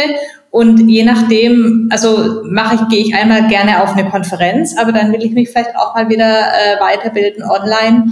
Und 0.51 0.89
je 0.89 1.03
nachdem, 1.03 1.89
also 1.91 2.43
mache 2.45 2.75
ich, 2.75 2.89
gehe 2.89 3.05
ich 3.05 3.15
einmal 3.15 3.47
gerne 3.47 3.83
auf 3.83 3.95
eine 3.95 4.09
Konferenz, 4.09 4.77
aber 4.77 4.91
dann 4.91 5.11
will 5.11 5.23
ich 5.23 5.31
mich 5.31 5.49
vielleicht 5.49 5.75
auch 5.75 5.95
mal 5.95 6.09
wieder 6.09 6.25
äh, 6.25 6.79
weiterbilden 6.79 7.43
online. 7.43 8.11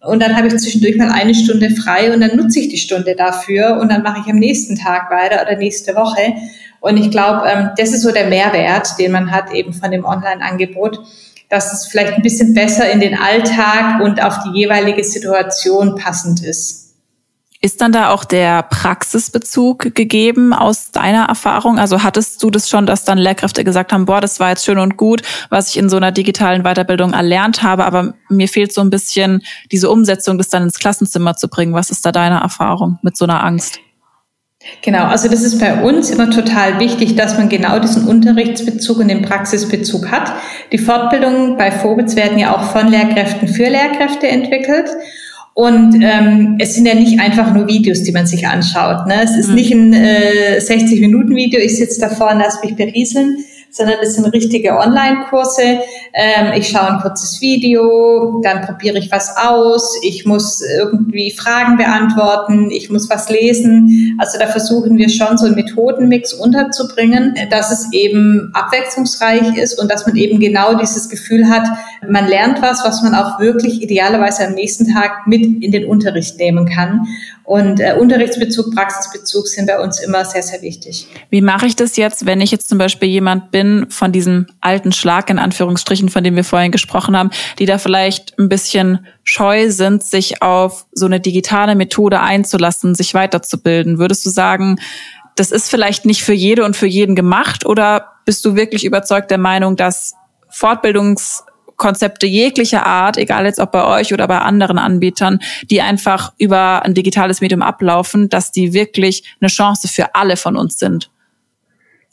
Und 0.00 0.22
dann 0.22 0.36
habe 0.36 0.46
ich 0.46 0.56
zwischendurch 0.56 0.96
mal 0.96 1.10
eine 1.10 1.34
Stunde 1.34 1.70
frei 1.70 2.12
und 2.12 2.20
dann 2.20 2.36
nutze 2.36 2.60
ich 2.60 2.68
die 2.68 2.78
Stunde 2.78 3.16
dafür 3.16 3.78
und 3.80 3.90
dann 3.90 4.02
mache 4.02 4.20
ich 4.24 4.30
am 4.30 4.38
nächsten 4.38 4.76
Tag 4.76 5.10
weiter 5.10 5.42
oder 5.42 5.56
nächste 5.56 5.94
Woche. 5.96 6.34
Und 6.80 6.96
ich 6.96 7.10
glaube, 7.10 7.46
ähm, 7.48 7.70
das 7.76 7.90
ist 7.90 8.02
so 8.02 8.12
der 8.12 8.28
Mehrwert, 8.28 8.98
den 8.98 9.12
man 9.12 9.30
hat 9.30 9.52
eben 9.52 9.72
von 9.72 9.90
dem 9.90 10.04
Online-Angebot, 10.04 11.00
dass 11.48 11.72
es 11.72 11.86
vielleicht 11.86 12.14
ein 12.14 12.22
bisschen 12.22 12.54
besser 12.54 12.90
in 12.90 13.00
den 13.00 13.18
Alltag 13.18 14.00
und 14.00 14.22
auf 14.22 14.38
die 14.44 14.60
jeweilige 14.60 15.02
Situation 15.02 15.96
passend 15.96 16.42
ist. 16.44 16.88
Ist 17.60 17.80
dann 17.80 17.90
da 17.90 18.10
auch 18.10 18.24
der 18.24 18.62
Praxisbezug 18.62 19.92
gegeben 19.96 20.52
aus 20.52 20.92
deiner 20.92 21.24
Erfahrung? 21.24 21.80
Also 21.80 22.04
hattest 22.04 22.40
du 22.40 22.50
das 22.50 22.68
schon, 22.68 22.86
dass 22.86 23.02
dann 23.02 23.18
Lehrkräfte 23.18 23.64
gesagt 23.64 23.92
haben, 23.92 24.04
boah, 24.04 24.20
das 24.20 24.38
war 24.38 24.50
jetzt 24.50 24.64
schön 24.64 24.78
und 24.78 24.96
gut, 24.96 25.22
was 25.50 25.70
ich 25.70 25.76
in 25.76 25.88
so 25.88 25.96
einer 25.96 26.12
digitalen 26.12 26.62
Weiterbildung 26.62 27.14
erlernt 27.14 27.64
habe, 27.64 27.84
aber 27.84 28.14
mir 28.28 28.46
fehlt 28.46 28.72
so 28.72 28.80
ein 28.80 28.90
bisschen 28.90 29.42
diese 29.72 29.90
Umsetzung, 29.90 30.38
das 30.38 30.50
dann 30.50 30.62
ins 30.62 30.78
Klassenzimmer 30.78 31.34
zu 31.34 31.48
bringen. 31.48 31.74
Was 31.74 31.90
ist 31.90 32.06
da 32.06 32.12
deine 32.12 32.38
Erfahrung 32.40 33.00
mit 33.02 33.16
so 33.16 33.24
einer 33.24 33.42
Angst? 33.42 33.80
Genau, 34.82 35.04
also 35.04 35.28
das 35.28 35.42
ist 35.42 35.60
bei 35.60 35.82
uns 35.82 36.10
immer 36.10 36.30
total 36.30 36.80
wichtig, 36.80 37.14
dass 37.14 37.38
man 37.38 37.48
genau 37.48 37.78
diesen 37.78 38.08
Unterrichtsbezug 38.08 38.98
und 38.98 39.08
den 39.08 39.22
Praxisbezug 39.22 40.10
hat. 40.10 40.32
Die 40.72 40.78
Fortbildungen 40.78 41.56
bei 41.56 41.70
Vogels 41.70 42.16
werden 42.16 42.38
ja 42.38 42.56
auch 42.56 42.72
von 42.72 42.88
Lehrkräften 42.88 43.48
für 43.48 43.68
Lehrkräfte 43.68 44.26
entwickelt. 44.26 44.88
Und 45.54 46.02
ähm, 46.02 46.56
es 46.60 46.74
sind 46.74 46.86
ja 46.86 46.94
nicht 46.94 47.18
einfach 47.18 47.52
nur 47.52 47.66
Videos, 47.66 48.04
die 48.04 48.12
man 48.12 48.26
sich 48.26 48.46
anschaut. 48.46 49.06
Ne? 49.08 49.22
Es 49.24 49.36
ist 49.36 49.48
mhm. 49.48 49.54
nicht 49.54 49.72
ein 49.72 49.92
äh, 49.92 50.58
60-Minuten-Video, 50.60 51.58
ich 51.60 51.76
sitze 51.76 52.00
da 52.00 52.08
vorne, 52.08 52.44
lass 52.44 52.62
mich 52.62 52.76
berieseln, 52.76 53.38
sondern 53.70 53.96
es 54.02 54.14
sind 54.14 54.26
richtige 54.26 54.76
Online-Kurse. 54.76 55.80
Ähm, 56.12 56.52
ich 56.56 56.68
schaue 56.68 56.92
ein 56.92 57.00
kurzes 57.00 57.40
Video, 57.40 58.40
dann 58.42 58.62
probiere 58.62 58.98
ich 58.98 59.10
was 59.10 59.36
aus, 59.36 59.98
ich 60.02 60.24
muss 60.24 60.62
irgendwie 60.62 61.30
Fragen 61.30 61.76
beantworten, 61.76 62.70
ich 62.70 62.90
muss 62.90 63.08
was 63.10 63.28
lesen. 63.28 64.16
Also 64.18 64.38
da 64.38 64.46
versuchen 64.46 64.96
wir 64.96 65.08
schon 65.08 65.38
so 65.38 65.46
einen 65.46 65.54
Methodenmix 65.54 66.32
unterzubringen, 66.32 67.34
dass 67.50 67.70
es 67.70 67.92
eben 67.92 68.50
abwechslungsreich 68.54 69.56
ist 69.56 69.80
und 69.80 69.90
dass 69.90 70.06
man 70.06 70.16
eben 70.16 70.40
genau 70.40 70.74
dieses 70.74 71.08
Gefühl 71.08 71.48
hat, 71.48 71.66
man 72.06 72.28
lernt 72.28 72.62
was, 72.62 72.84
was 72.84 73.02
man 73.02 73.14
auch 73.14 73.40
wirklich 73.40 73.82
idealerweise 73.82 74.46
am 74.46 74.54
nächsten 74.54 74.92
Tag 74.92 75.26
mit 75.26 75.42
in 75.42 75.72
den 75.72 75.86
Unterricht 75.86 76.38
nehmen 76.38 76.68
kann. 76.68 77.06
Und 77.44 77.80
äh, 77.80 77.94
Unterrichtsbezug, 77.98 78.74
Praxisbezug 78.74 79.48
sind 79.48 79.68
bei 79.68 79.80
uns 79.80 80.00
immer 80.00 80.24
sehr, 80.26 80.42
sehr 80.42 80.60
wichtig. 80.60 81.08
Wie 81.30 81.40
mache 81.40 81.66
ich 81.66 81.76
das 81.76 81.96
jetzt, 81.96 82.26
wenn 82.26 82.42
ich 82.42 82.50
jetzt 82.50 82.68
zum 82.68 82.76
Beispiel 82.76 83.08
jemand 83.08 83.50
bin 83.50 83.86
von 83.88 84.12
diesem 84.12 84.46
alten 84.60 84.92
Schlag 84.92 85.30
in 85.30 85.38
Anführungsstrichen, 85.38 86.10
von 86.10 86.22
dem 86.22 86.36
wir 86.36 86.44
vorhin 86.44 86.72
gesprochen 86.72 87.16
haben, 87.16 87.30
die 87.58 87.64
da 87.64 87.78
vielleicht 87.78 88.38
ein 88.38 88.50
bisschen 88.50 89.06
scheu 89.24 89.70
sind, 89.70 90.02
sich 90.02 90.42
auf 90.42 90.84
so 90.92 91.06
eine 91.06 91.20
digitale 91.20 91.74
Methode 91.74 92.20
einzulassen, 92.20 92.94
sich 92.94 93.14
weiterzubilden? 93.14 93.98
Würdest 93.98 94.26
du 94.26 94.30
sagen, 94.30 94.78
das 95.34 95.50
ist 95.50 95.70
vielleicht 95.70 96.04
nicht 96.04 96.22
für 96.22 96.34
jede 96.34 96.64
und 96.64 96.76
für 96.76 96.86
jeden 96.86 97.14
gemacht 97.14 97.64
oder 97.64 98.12
bist 98.26 98.44
du 98.44 98.56
wirklich 98.56 98.84
überzeugt 98.84 99.30
der 99.30 99.38
Meinung, 99.38 99.76
dass 99.76 100.12
Fortbildungs 100.50 101.44
Konzepte 101.78 102.26
jeglicher 102.26 102.84
Art, 102.84 103.16
egal 103.16 103.46
jetzt 103.46 103.58
ob 103.58 103.72
bei 103.72 103.84
euch 103.84 104.12
oder 104.12 104.28
bei 104.28 104.38
anderen 104.40 104.78
Anbietern, 104.78 105.38
die 105.70 105.80
einfach 105.80 106.32
über 106.36 106.84
ein 106.84 106.92
digitales 106.92 107.40
Medium 107.40 107.62
ablaufen, 107.62 108.28
dass 108.28 108.52
die 108.52 108.74
wirklich 108.74 109.24
eine 109.40 109.48
Chance 109.48 109.88
für 109.88 110.14
alle 110.14 110.36
von 110.36 110.56
uns 110.56 110.78
sind. 110.78 111.10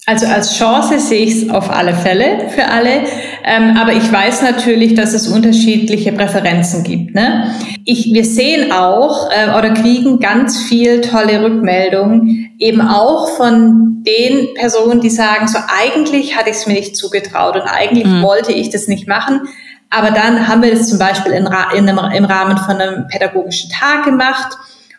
Also 0.08 0.28
als 0.28 0.56
Chance 0.56 1.00
sehe 1.00 1.26
ich 1.26 1.44
es 1.44 1.50
auf 1.50 1.72
alle 1.72 1.96
Fälle 1.96 2.50
für 2.50 2.66
alle, 2.66 3.06
ähm, 3.44 3.76
aber 3.76 3.94
ich 3.94 4.12
weiß 4.12 4.44
natürlich, 4.44 4.94
dass 4.94 5.14
es 5.14 5.28
unterschiedliche 5.28 6.12
Präferenzen 6.12 6.84
gibt. 6.84 7.16
Ne? 7.16 7.56
Ich, 7.86 8.14
wir 8.14 8.24
sehen 8.24 8.72
auch 8.72 9.32
äh, 9.32 9.58
oder 9.58 9.72
kriegen 9.72 10.20
ganz 10.20 10.62
viel 10.62 11.02
tolle 11.02 11.44
Rückmeldungen, 11.44 12.52
eben 12.60 12.82
auch 12.82 13.30
von 13.30 14.04
den 14.04 14.54
Personen, 14.54 15.02
die 15.02 15.10
sagen, 15.10 15.48
so 15.48 15.58
eigentlich 15.68 16.38
hatte 16.38 16.52
ich 16.52 16.58
es 16.58 16.68
mir 16.68 16.74
nicht 16.74 16.96
zugetraut 16.96 17.56
und 17.56 17.64
eigentlich 17.64 18.06
mhm. 18.06 18.22
wollte 18.22 18.52
ich 18.52 18.70
das 18.70 18.88
nicht 18.88 19.08
machen. 19.08 19.42
Aber 19.90 20.12
dann 20.12 20.48
haben 20.48 20.62
wir 20.62 20.70
das 20.70 20.88
zum 20.88 21.00
Beispiel 21.00 21.32
in, 21.32 21.48
in 21.76 21.90
einem, 21.90 22.12
im 22.12 22.26
Rahmen 22.26 22.58
von 22.58 22.76
einem 22.76 23.08
pädagogischen 23.08 23.72
Tag 23.72 24.06
gemacht 24.06 24.56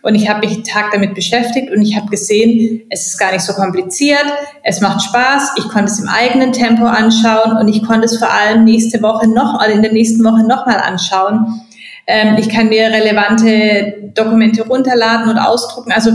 und 0.07 0.15
ich 0.15 0.29
habe 0.29 0.47
mich 0.47 0.55
einen 0.55 0.63
Tag 0.63 0.93
damit 0.93 1.17
beschäftigt 1.17 1.73
und 1.73 1.83
ich 1.83 1.97
habe 1.97 2.07
gesehen, 2.07 2.83
es 2.91 3.09
ist 3.09 3.19
gar 3.19 3.33
nicht 3.33 3.43
so 3.43 3.55
kompliziert, 3.55 4.25
es 4.63 4.81
macht 4.81 5.03
Spaß, 5.03 5.55
ich 5.59 5.69
konnte 5.69 5.91
es 5.91 5.99
im 5.99 6.09
eigenen 6.09 6.53
Tempo 6.53 6.85
anschauen 6.85 7.57
und 7.57 7.67
ich 7.67 7.85
konnte 7.85 8.05
es 8.05 8.17
vor 8.17 8.31
allem 8.31 8.63
nächste 8.63 9.03
Woche 9.03 9.27
noch, 9.27 9.59
also 9.59 9.75
in 9.75 9.83
der 9.83 9.93
nächsten 9.93 10.23
Woche 10.23 10.47
nochmal 10.47 10.79
anschauen. 10.79 11.61
Ähm, 12.07 12.37
ich 12.39 12.49
kann 12.49 12.69
mir 12.69 12.85
relevante 12.85 14.11
Dokumente 14.15 14.63
runterladen 14.63 15.29
und 15.29 15.39
ausdrucken. 15.39 15.91
Also 15.91 16.13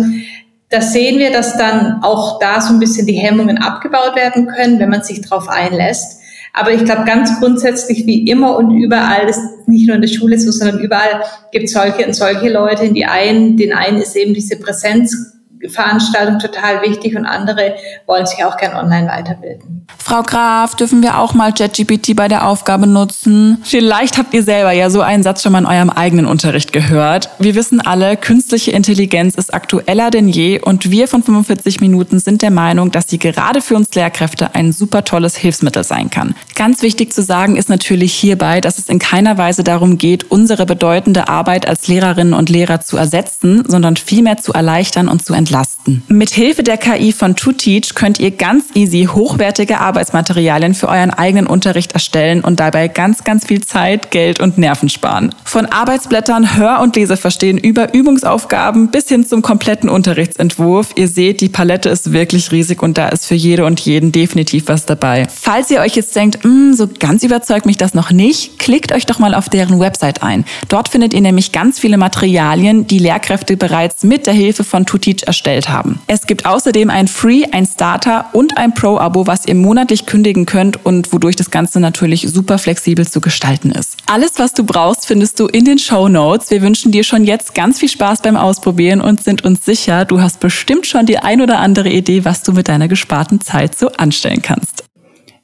da 0.70 0.80
sehen 0.80 1.20
wir, 1.20 1.34
dass 1.34 1.58
dann 1.58 2.02
auch 2.02 2.40
da 2.40 2.62
so 2.62 2.74
ein 2.74 2.80
bisschen 2.80 3.06
die 3.06 3.16
Hemmungen 3.16 3.58
abgebaut 3.58 4.16
werden 4.16 4.48
können, 4.48 4.80
wenn 4.80 4.90
man 4.90 5.04
sich 5.04 5.20
darauf 5.20 5.50
einlässt. 5.50 6.21
Aber 6.54 6.72
ich 6.74 6.84
glaube, 6.84 7.06
ganz 7.06 7.40
grundsätzlich 7.40 8.06
wie 8.06 8.28
immer 8.28 8.58
und 8.58 8.72
überall, 8.72 9.26
das 9.26 9.38
ist 9.38 9.68
nicht 9.68 9.88
nur 9.88 9.96
in 9.96 10.02
der 10.02 10.10
Schule 10.10 10.38
so, 10.40 10.52
sondern 10.52 10.80
überall 10.80 11.24
gibt 11.52 11.66
es 11.66 11.74
solche 11.74 12.06
und 12.06 12.14
solche 12.14 12.50
Leute. 12.50 12.92
Die 12.92 13.06
einen, 13.06 13.56
den 13.58 13.74
einen 13.74 13.98
ist 14.02 14.16
eben 14.16 14.34
diese 14.34 14.58
Präsenz 14.58 15.41
Veranstaltung 15.70 16.40
total 16.40 16.82
wichtig 16.82 17.16
und 17.16 17.26
andere 17.26 17.76
wollen 18.08 18.26
sich 18.26 18.44
auch 18.44 18.58
gern 18.58 18.76
online 18.76 19.08
weiterbilden. 19.08 19.86
Frau 19.98 20.24
Graf, 20.24 20.76
dürfen 20.76 21.04
wir 21.04 21.20
auch 21.20 21.34
mal 21.34 21.54
ChatGPT 21.54 22.16
bei 22.16 22.28
der 22.28 22.48
Aufgabe 22.48 22.88
nutzen? 22.88 23.60
Vielleicht 23.64 24.18
habt 24.18 24.34
ihr 24.34 24.44
selber 24.44 24.72
ja 24.72 24.90
so 24.90 25.02
einen 25.02 25.24
Satz 25.24 25.44
schon 25.44 25.52
mal 25.52 25.60
in 25.60 25.66
eurem 25.66 25.90
eigenen 25.90 26.26
Unterricht 26.26 26.74
gehört. 26.74 27.30
Wir 27.40 27.56
wissen 27.56 27.80
alle, 27.80 28.18
künstliche 28.18 28.72
Intelligenz 28.72 29.36
ist 29.36 29.54
aktueller 29.54 30.10
denn 30.10 30.28
je 30.28 30.60
und 30.60 30.90
wir 30.90 31.08
von 31.08 31.24
45 31.24 31.82
Minuten 31.82 32.20
sind 32.20 32.42
der 32.42 32.52
Meinung, 32.52 32.92
dass 32.92 33.08
sie 33.08 33.20
gerade 33.20 33.62
für 33.62 33.76
uns 33.76 33.94
Lehrkräfte 33.94 34.56
ein 34.56 34.72
super 34.72 35.04
tolles 35.04 35.36
Hilfsmittel 35.36 35.84
sein 35.84 36.10
kann. 36.10 36.36
Ganz 36.56 36.82
wichtig 36.82 37.14
zu 37.14 37.22
sagen 37.22 37.56
ist 37.56 37.70
natürlich 37.70 38.14
hierbei, 38.14 38.62
dass 38.62 38.80
es 38.80 38.90
in 38.90 39.00
keiner 39.00 39.38
Weise 39.38 39.64
darum 39.64 39.98
geht, 39.98 40.32
unsere 40.32 40.66
bedeutende 40.66 41.28
Arbeit 41.28 41.68
als 41.68 41.88
Lehrerinnen 41.88 42.34
und 42.34 42.50
Lehrer 42.50 42.82
zu 42.82 42.98
ersetzen, 42.98 43.64
sondern 43.68 43.98
vielmehr 43.98 44.38
zu 44.38 44.54
erleichtern 44.54 45.08
und 45.08 45.24
zu 45.24 45.34
entlasten 45.34 45.51
entlasten. 45.52 46.04
Mit 46.08 46.30
Hilfe 46.30 46.64
der 46.64 46.78
KI 46.78 47.12
von 47.12 47.36
ToTeach 47.36 47.94
könnt 47.94 48.20
ihr 48.20 48.32
ganz 48.32 48.66
easy 48.74 49.10
hochwertige 49.12 49.80
Arbeitsmaterialien 49.80 50.74
für 50.74 50.88
euren 50.88 51.12
eigenen 51.12 51.48
Unterricht 51.48 51.92
erstellen 51.92 52.42
und 52.42 52.60
dabei 52.60 52.88
ganz, 52.88 53.24
ganz 53.24 53.46
viel 53.46 53.62
Zeit, 53.62 54.12
Geld 54.12 54.40
und 54.40 54.58
Nerven 54.58 54.88
sparen. 54.88 55.36
Von 55.44 55.66
Arbeitsblättern, 55.66 56.56
Hör- 56.56 56.80
und 56.82 56.96
Leseverstehen 56.96 57.58
über 57.58 57.94
Übungsaufgaben 57.94 58.92
bis 58.92 59.10
hin 59.10 59.26
zum 59.26 59.42
kompletten 59.42 59.90
Unterrichtsentwurf. 59.90 60.92
Ihr 60.96 61.10
seht, 61.10 61.42
die 61.42 61.50
Palette 61.50 61.90
ist 61.90 62.14
wirklich 62.14 62.52
riesig 62.52 62.82
und 62.82 62.98
da 62.98 63.10
ist 63.10 63.26
für 63.26 63.36
jede 63.36 63.66
und 63.66 63.80
jeden 63.82 64.12
definitiv 64.12 64.68
was 64.68 64.86
dabei. 64.86 65.28
Falls 65.30 65.70
ihr 65.70 65.82
euch 65.82 65.96
jetzt 65.96 66.16
denkt, 66.16 66.44
hm, 66.44 66.74
so 66.74 66.88
ganz 67.00 67.24
überzeugt 67.24 67.66
mich 67.66 67.78
das 67.78 67.94
noch 67.94 68.12
nicht, 68.12 68.58
klickt 68.58 68.94
euch 68.94 69.06
doch 69.06 69.20
mal 69.20 69.36
auf 69.36 69.50
deren 69.50 69.80
Website 69.80 70.24
ein. 70.24 70.46
Dort 70.70 70.90
findet 70.90 71.14
ihr 71.14 71.22
nämlich 71.22 71.52
ganz 71.52 71.80
viele 71.80 71.98
Materialien, 71.98 72.88
die 72.88 73.00
Lehrkräfte 73.00 73.58
bereits 73.58 74.04
mit 74.04 74.28
der 74.28 74.34
Hilfe 74.34 74.64
von 74.64 74.86
ToTeach 74.86 75.24
erstellen 75.24 75.41
erstellt 75.42 75.70
haben. 75.70 76.00
Es 76.08 76.28
gibt 76.28 76.46
außerdem 76.46 76.90
ein 76.90 77.08
Free, 77.08 77.46
ein 77.52 77.66
Starter 77.66 78.26
und 78.34 78.58
ein 78.58 78.74
Pro-Abo, 78.74 79.26
was 79.26 79.48
ihr 79.48 79.56
monatlich 79.56 80.06
kündigen 80.06 80.46
könnt 80.46 80.86
und 80.86 81.12
wodurch 81.12 81.36
das 81.36 81.50
Ganze 81.50 81.80
natürlich 81.80 82.28
super 82.30 82.60
flexibel 82.60 83.08
zu 83.08 83.22
gestalten 83.22 83.72
ist. 83.72 83.98
Alles, 84.06 84.34
was 84.38 84.54
du 84.54 84.64
brauchst, 84.64 85.08
findest 85.08 85.40
du 85.40 85.48
in 85.48 85.66
den 85.66 85.80
Show 85.80 86.08
Notes. 86.08 86.52
Wir 86.52 86.62
wünschen 86.62 86.92
dir 86.92 87.04
schon 87.04 87.24
jetzt 87.24 87.56
ganz 87.56 87.80
viel 87.80 87.90
Spaß 87.90 88.22
beim 88.22 88.38
Ausprobieren 88.38 89.02
und 89.02 89.24
sind 89.24 89.44
uns 89.44 89.66
sicher, 89.66 90.06
du 90.06 90.22
hast 90.22 90.40
bestimmt 90.40 90.86
schon 90.86 91.06
die 91.06 91.18
ein 91.18 91.42
oder 91.42 91.60
andere 91.60 91.90
Idee, 91.90 92.24
was 92.24 92.44
du 92.44 92.52
mit 92.52 92.68
deiner 92.68 92.88
gesparten 92.88 93.42
Zeit 93.42 93.78
so 93.78 93.90
anstellen 93.94 94.42
kannst. 94.42 94.84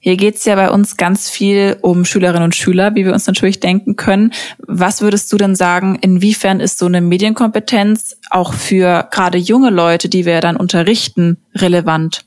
Hier 0.08 0.16
geht's 0.16 0.46
ja 0.46 0.56
bei 0.56 0.72
uns 0.72 0.96
ganz 0.96 1.30
viel 1.30 1.76
um 1.82 2.06
Schülerinnen 2.06 2.44
und 2.44 2.56
Schüler, 2.56 2.96
wie 2.96 3.04
wir 3.04 3.12
uns 3.12 3.28
natürlich 3.28 3.60
denken 3.60 3.98
können. 3.98 4.32
Was 4.60 5.02
würdest 5.02 5.34
du 5.34 5.38
denn 5.38 5.54
sagen, 5.54 5.98
inwiefern 6.00 6.62
ist 6.62 6.80
so 6.80 6.86
eine 6.86 7.02
Medienkompetenz 7.02 8.16
auch 8.30 8.54
für 8.54 9.10
gerade 9.12 9.38
junge 9.38 9.70
Leute, 9.70 10.08
die 10.08 10.26
wir 10.26 10.40
dann 10.40 10.56
unterrichten, 10.56 11.40
relevant? 11.56 12.24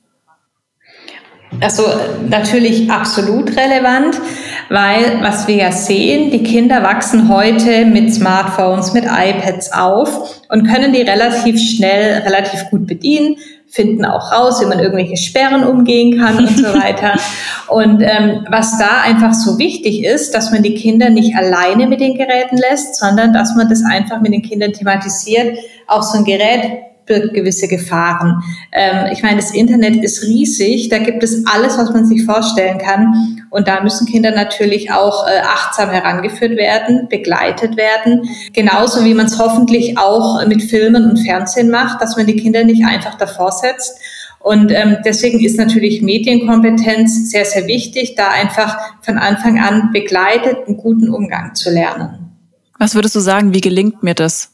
Also 1.63 1.85
natürlich 2.29 2.91
absolut 2.91 3.57
relevant, 3.57 4.21
weil 4.69 5.23
was 5.23 5.49
wir 5.49 5.55
ja 5.57 5.73
sehen, 5.73 6.31
die 6.31 6.43
Kinder 6.43 6.83
wachsen 6.83 7.31
heute 7.31 7.87
mit 7.87 8.13
Smartphones, 8.13 8.93
mit 8.93 9.05
iPads 9.05 9.73
auf 9.73 10.43
und 10.51 10.69
können 10.69 10.93
die 10.93 11.01
relativ 11.01 11.59
schnell, 11.59 12.21
relativ 12.25 12.69
gut 12.71 12.87
bedienen, 12.87 13.37
finden 13.71 14.05
auch 14.05 14.33
raus, 14.33 14.61
wie 14.61 14.67
man 14.67 14.81
irgendwelche 14.81 15.17
Sperren 15.17 15.65
umgehen 15.65 16.19
kann 16.19 16.39
und 16.39 16.59
so 16.59 16.75
weiter. 16.75 17.15
Und 17.69 18.03
ähm, 18.03 18.45
was 18.51 18.79
da 18.79 19.03
einfach 19.05 19.33
so 19.33 19.57
wichtig 19.57 20.05
ist, 20.05 20.35
dass 20.35 20.51
man 20.51 20.65
die 20.65 20.75
Kinder 20.75 21.09
nicht 21.09 21.37
alleine 21.37 21.87
mit 21.87 22.01
den 22.01 22.17
Geräten 22.17 22.57
lässt, 22.57 22.97
sondern 22.97 23.33
dass 23.33 23.55
man 23.55 23.69
das 23.69 23.85
einfach 23.85 24.21
mit 24.21 24.33
den 24.33 24.43
Kindern 24.43 24.73
thematisiert. 24.73 25.57
Auch 25.87 26.03
so 26.03 26.19
ein 26.19 26.25
Gerät 26.25 26.90
birgt 27.11 27.35
gewisse 27.35 27.67
Gefahren. 27.67 28.41
Ähm, 28.71 29.11
ich 29.13 29.23
meine, 29.25 29.37
das 29.37 29.51
Internet 29.51 29.97
ist 29.97 30.23
riesig, 30.23 30.89
da 30.91 30.99
gibt 30.99 31.25
es 31.25 31.45
alles, 31.45 31.77
was 31.77 31.91
man 31.91 32.07
sich 32.07 32.25
vorstellen 32.25 32.79
kann. 32.79 33.47
Und 33.51 33.67
da 33.67 33.83
müssen 33.83 34.07
Kinder 34.07 34.31
natürlich 34.31 34.93
auch 34.93 35.27
äh, 35.27 35.41
achtsam 35.41 35.91
herangeführt 35.91 36.57
werden, 36.57 37.09
begleitet 37.09 37.77
werden. 37.77 38.29
Genauso 38.53 39.05
wie 39.05 39.13
man 39.13 39.27
es 39.27 39.41
hoffentlich 39.41 39.99
auch 39.99 40.47
mit 40.47 40.63
Filmen 40.63 41.11
und 41.11 41.17
Fernsehen 41.19 41.69
macht, 41.69 42.01
dass 42.01 42.17
man 42.17 42.27
die 42.27 42.37
Kinder 42.37 42.63
nicht 42.63 42.85
einfach 42.85 43.17
davor 43.17 43.51
setzt. 43.51 43.99
Und 44.39 44.71
ähm, 44.71 44.99
deswegen 45.05 45.41
ist 45.41 45.59
natürlich 45.59 46.01
Medienkompetenz 46.01 47.31
sehr, 47.31 47.45
sehr 47.45 47.67
wichtig, 47.67 48.15
da 48.15 48.29
einfach 48.29 48.79
von 49.03 49.19
Anfang 49.19 49.59
an 49.59 49.91
begleitet 49.93 50.69
einen 50.69 50.77
guten 50.77 51.11
Umgang 51.11 51.57
zu 51.57 51.71
lernen. 51.71 52.31
Was 52.79 52.95
würdest 52.95 53.17
du 53.17 53.21
sagen, 53.21 53.53
wie 53.53 53.61
gelingt 53.61 54.05
mir 54.05 54.15
das? 54.15 54.53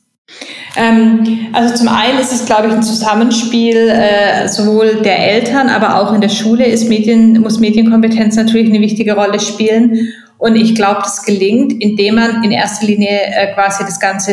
Ähm, 0.77 1.49
also 1.53 1.75
zum 1.75 1.89
einen 1.89 2.19
ist 2.19 2.33
es, 2.33 2.45
glaube 2.45 2.69
ich, 2.69 2.73
ein 2.73 2.83
Zusammenspiel 2.83 3.89
äh, 3.89 4.49
sowohl 4.49 5.03
der 5.03 5.19
Eltern, 5.19 5.69
aber 5.69 6.01
auch 6.01 6.13
in 6.13 6.21
der 6.21 6.29
Schule 6.29 6.67
ist 6.67 6.89
Medien, 6.89 7.41
muss 7.41 7.59
Medienkompetenz 7.59 8.37
natürlich 8.37 8.69
eine 8.69 8.81
wichtige 8.81 9.15
Rolle 9.15 9.41
spielen. 9.41 10.13
Und 10.39 10.57
ich 10.57 10.75
glaube, 10.75 11.01
das 11.03 11.23
gelingt, 11.23 11.73
indem 11.83 12.17
man 12.17 12.45
in 12.45 12.51
erster 12.51 12.87
Linie 12.87 13.21
äh, 13.23 13.55
quasi 13.55 13.85
das 13.85 14.01
Ganze 14.01 14.33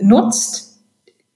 nutzt, 0.00 0.78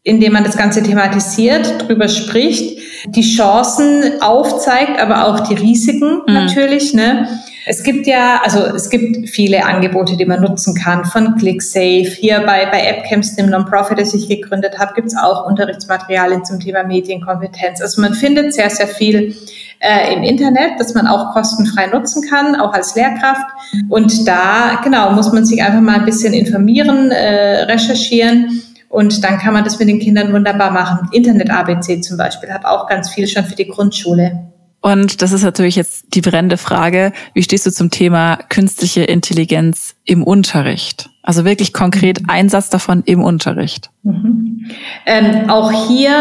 indem 0.03 0.35
man 0.35 0.45
das 0.45 0.59
Ganze 0.59 0.83
thematisiert, 0.83 1.89
drüber 1.89 2.09
spricht, 2.09 2.79
die 3.07 3.23
Chancen 3.23 4.21
aufzeigt, 4.21 5.01
aber 5.01 5.27
auch 5.27 5.41
die 5.41 5.55
Risiken 5.55 6.23
mhm. 6.27 6.35
natürlich. 6.35 6.93
Ne? 6.93 7.29
Es 7.67 7.83
gibt 7.83 8.07
ja, 8.07 8.43
also 8.45 8.61
es 8.61 8.91
gibt 8.91 9.31
viele 9.31 9.65
Angebote, 9.65 10.17
die 10.17 10.27
man 10.27 10.43
nutzen 10.43 10.75
kann, 10.75 11.05
von 11.07 11.37
ClickSafe. 11.37 12.11
Hier 12.19 12.41
bei, 12.41 12.67
bei 12.67 12.91
AppCamps, 12.91 13.37
dem 13.37 13.49
Non-Profit, 13.49 13.99
das 13.99 14.13
ich 14.13 14.29
gegründet 14.29 14.79
habe, 14.79 14.93
gibt 14.95 15.09
es 15.09 15.17
auch 15.17 15.47
Unterrichtsmaterialien 15.47 16.45
zum 16.45 16.61
Thema 16.61 16.85
Medienkompetenz. 16.85 17.81
Also 17.81 18.03
man 18.03 18.13
findet 18.13 18.53
sehr, 18.53 18.69
sehr 18.69 18.87
viel 18.87 19.35
äh, 19.81 20.15
im 20.15 20.23
Internet, 20.23 20.73
das 20.79 20.93
man 20.95 21.07
auch 21.07 21.33
kostenfrei 21.33 21.87
nutzen 21.87 22.29
kann, 22.29 22.55
auch 22.55 22.75
als 22.75 22.95
Lehrkraft. 22.97 23.47
Und 23.89 24.29
da, 24.29 24.81
genau, 24.85 25.13
muss 25.13 25.33
man 25.33 25.47
sich 25.47 25.63
einfach 25.63 25.81
mal 25.81 26.01
ein 26.01 26.05
bisschen 26.05 26.35
informieren, 26.35 27.11
äh, 27.11 27.63
recherchieren. 27.63 28.63
Und 28.91 29.25
dann 29.25 29.39
kann 29.39 29.55
man 29.55 29.65
das 29.65 29.79
mit 29.79 29.89
den 29.89 30.01
Kindern 30.01 30.33
wunderbar 30.35 30.71
machen. 30.71 31.09
Internet-ABC 31.13 32.03
zum 32.03 32.19
Beispiel 32.19 32.53
hat 32.53 32.67
auch 32.67 32.87
ganz 32.89 33.09
viel 33.09 33.27
schon 33.27 33.45
für 33.45 33.57
die 33.57 33.67
Grundschule. 33.67 34.54
Und 34.85 35.23
das 35.23 35.33
ist 35.33 35.43
natürlich 35.43 35.77
jetzt 35.77 36.05
die 36.13 36.21
brennende 36.21 36.59
Frage, 36.59 37.15
wie 37.33 37.43
stehst 37.43 37.65
du 37.65 37.73
zum 37.73 37.91
Thema 37.91 38.37
künstliche 38.51 39.03
Intelligenz 39.03 39.95
im 40.05 40.23
Unterricht? 40.23 41.09
Also 41.23 41.47
wirklich 41.47 41.73
konkret 41.73 42.21
mhm. 42.21 42.29
Einsatz 42.29 42.69
davon 42.69 43.03
im 43.07 43.23
Unterricht. 43.23 43.89
Mhm. 44.03 44.67
Ähm, 45.07 45.49
auch 45.49 45.89
hier 45.89 46.13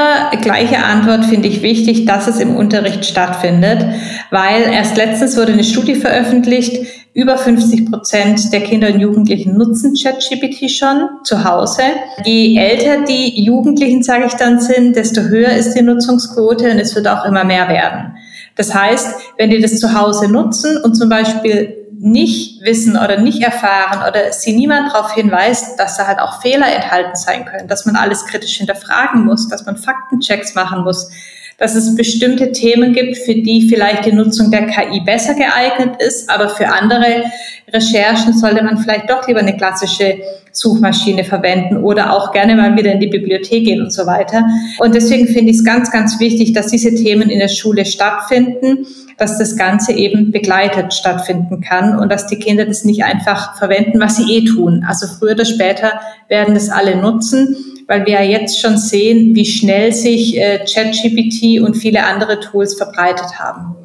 gleiche 0.42 0.78
Antwort 0.82 1.26
finde 1.26 1.50
ich 1.50 1.62
wichtig, 1.62 2.06
dass 2.06 2.28
es 2.28 2.40
im 2.40 2.56
Unterricht 2.56 3.04
stattfindet, 3.04 3.86
weil 4.32 4.62
erst 4.72 4.96
letztens 4.96 5.36
wurde 5.36 5.52
eine 5.52 5.66
Studie 5.66 5.96
veröffentlicht, 5.96 6.88
über 7.14 7.38
50 7.38 7.92
Prozent 7.92 8.54
der 8.54 8.62
Kinder 8.62 8.94
und 8.94 9.02
Jugendlichen 9.02 9.58
nutzen 9.58 9.94
ChatGPT 9.94 10.72
schon 10.72 11.10
zu 11.26 11.44
Hause. 11.44 11.84
Je 12.24 12.58
älter 12.58 13.04
die 13.04 13.44
Jugendlichen, 13.44 14.04
sage 14.04 14.28
ich 14.28 14.34
dann, 14.34 14.62
sind, 14.62 14.96
desto 14.96 15.22
höher 15.22 15.52
ist 15.52 15.74
die 15.74 15.82
Nutzungsquote 15.82 16.72
und 16.72 16.80
es 16.80 16.96
wird 16.96 17.10
auch 17.10 17.26
immer 17.26 17.44
mehr 17.44 17.68
werden. 17.68 18.16
Das 18.56 18.74
heißt, 18.74 19.16
wenn 19.38 19.50
die 19.50 19.62
das 19.62 19.80
zu 19.80 20.00
Hause 20.00 20.28
nutzen 20.28 20.78
und 20.78 20.96
zum 20.96 21.10
Beispiel 21.10 21.84
nicht 22.04 22.62
wissen 22.62 22.98
oder 22.98 23.20
nicht 23.20 23.42
erfahren 23.42 24.08
oder 24.08 24.34
sie 24.34 24.54
niemand 24.54 24.92
darauf 24.92 25.14
hinweist, 25.14 25.80
dass 25.80 25.96
da 25.96 26.06
halt 26.06 26.20
auch 26.20 26.42
Fehler 26.42 26.68
enthalten 26.68 27.16
sein 27.16 27.46
können, 27.46 27.70
dass 27.70 27.86
man 27.86 27.96
alles 27.96 28.26
kritisch 28.26 28.58
hinterfragen 28.58 29.24
muss, 29.24 29.48
dass 29.48 29.66
man 29.66 29.78
Faktenchecks 29.78 30.54
machen 30.54 30.84
muss, 30.84 31.10
dass 31.58 31.76
es 31.76 31.96
bestimmte 31.96 32.52
Themen 32.52 32.92
gibt, 32.92 33.18
für 33.18 33.36
die 33.36 33.70
vielleicht 33.70 34.06
die 34.06 34.12
Nutzung 34.12 34.52
der 34.52 34.68
KI 34.68 35.00
besser 35.00 35.34
geeignet 35.34 36.02
ist, 36.02 36.30
aber 36.30 36.50
für 36.50 36.68
andere 36.68 37.24
Recherchen 37.72 38.34
sollte 38.38 38.64
man 38.64 38.78
vielleicht 38.80 39.10
doch 39.10 39.26
lieber 39.28 39.40
eine 39.40 39.56
klassische 39.56 40.20
Suchmaschine 40.54 41.24
verwenden 41.24 41.78
oder 41.78 42.14
auch 42.14 42.32
gerne 42.32 42.56
mal 42.56 42.78
wieder 42.78 42.94
in 42.94 43.00
die 43.00 43.08
Bibliothek 43.08 43.66
gehen 43.66 43.82
und 43.82 43.92
so 43.92 44.06
weiter. 44.06 44.46
Und 44.80 44.96
deswegen 44.96 45.28
finde 45.28 45.52
ich 45.52 45.58
es 45.58 45.64
ganz, 45.64 45.92
ganz 45.92 46.20
wichtig, 46.20 46.54
dass 46.54 46.68
diese 46.68 46.94
Themen 46.96 47.30
in 47.30 47.40
der 47.40 47.48
Schule 47.50 47.86
stattfinden, 47.86 48.86
dass 49.18 49.38
das 49.38 49.58
Ganze 49.58 49.94
eben 49.94 50.32
begleitet 50.32 50.94
stattfinden 50.94 51.62
kann 51.62 52.00
und 52.00 52.12
dass 52.12 52.28
die 52.28 52.38
Kinder 52.38 52.66
das 52.66 52.86
nicht 52.86 53.04
einfach 53.04 53.58
verwenden, 53.58 54.00
was 54.00 54.18
sie 54.18 54.32
eh 54.32 54.46
tun. 54.46 54.86
Also 54.88 55.08
früher 55.08 55.34
oder 55.34 55.46
später 55.46 56.00
werden 56.30 56.54
das 56.54 56.70
alle 56.70 56.96
nutzen 56.96 57.58
weil 57.88 58.06
wir 58.06 58.14
ja 58.14 58.24
jetzt 58.24 58.62
schon 58.62 58.78
sehen, 58.78 59.36
wie 59.36 59.46
schnell 59.46 59.92
sich 59.92 60.38
äh, 60.38 60.60
ChatGPT 60.60 61.62
und 61.62 61.76
viele 61.76 62.06
andere 62.06 62.40
Tools 62.40 62.76
verbreitet 62.76 63.40
haben. 63.40 63.76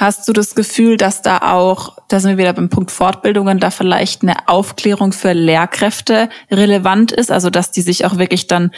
Hast 0.00 0.26
du 0.26 0.32
das 0.32 0.54
Gefühl, 0.54 0.96
dass 0.96 1.20
da 1.20 1.52
auch, 1.52 1.98
da 2.08 2.20
sind 2.20 2.30
wir 2.30 2.38
wieder 2.38 2.54
beim 2.54 2.70
Punkt 2.70 2.90
Fortbildungen, 2.90 3.60
da 3.60 3.70
vielleicht 3.70 4.22
eine 4.22 4.48
Aufklärung 4.48 5.12
für 5.12 5.34
Lehrkräfte 5.34 6.30
relevant 6.50 7.12
ist? 7.12 7.30
Also, 7.30 7.50
dass 7.50 7.70
die 7.70 7.82
sich 7.82 8.06
auch 8.06 8.16
wirklich 8.16 8.46
dann 8.46 8.70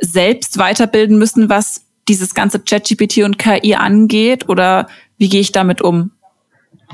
selbst 0.00 0.56
weiterbilden 0.56 1.18
müssen, 1.18 1.48
was 1.48 1.80
dieses 2.06 2.32
ganze 2.32 2.60
ChatGPT 2.60 3.24
und 3.24 3.40
KI 3.40 3.74
angeht? 3.74 4.48
Oder 4.48 4.86
wie 5.16 5.28
gehe 5.28 5.40
ich 5.40 5.50
damit 5.50 5.82
um? 5.82 6.12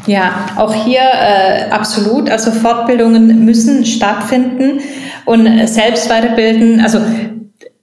Ja, 0.06 0.46
auch 0.56 0.72
hier 0.72 1.02
äh, 1.02 1.68
absolut. 1.68 2.30
Also 2.30 2.52
Fortbildungen 2.52 3.44
müssen 3.44 3.84
stattfinden 3.84 4.80
und 5.26 5.68
selbst 5.68 6.08
weiterbilden. 6.08 6.80
Also 6.80 7.00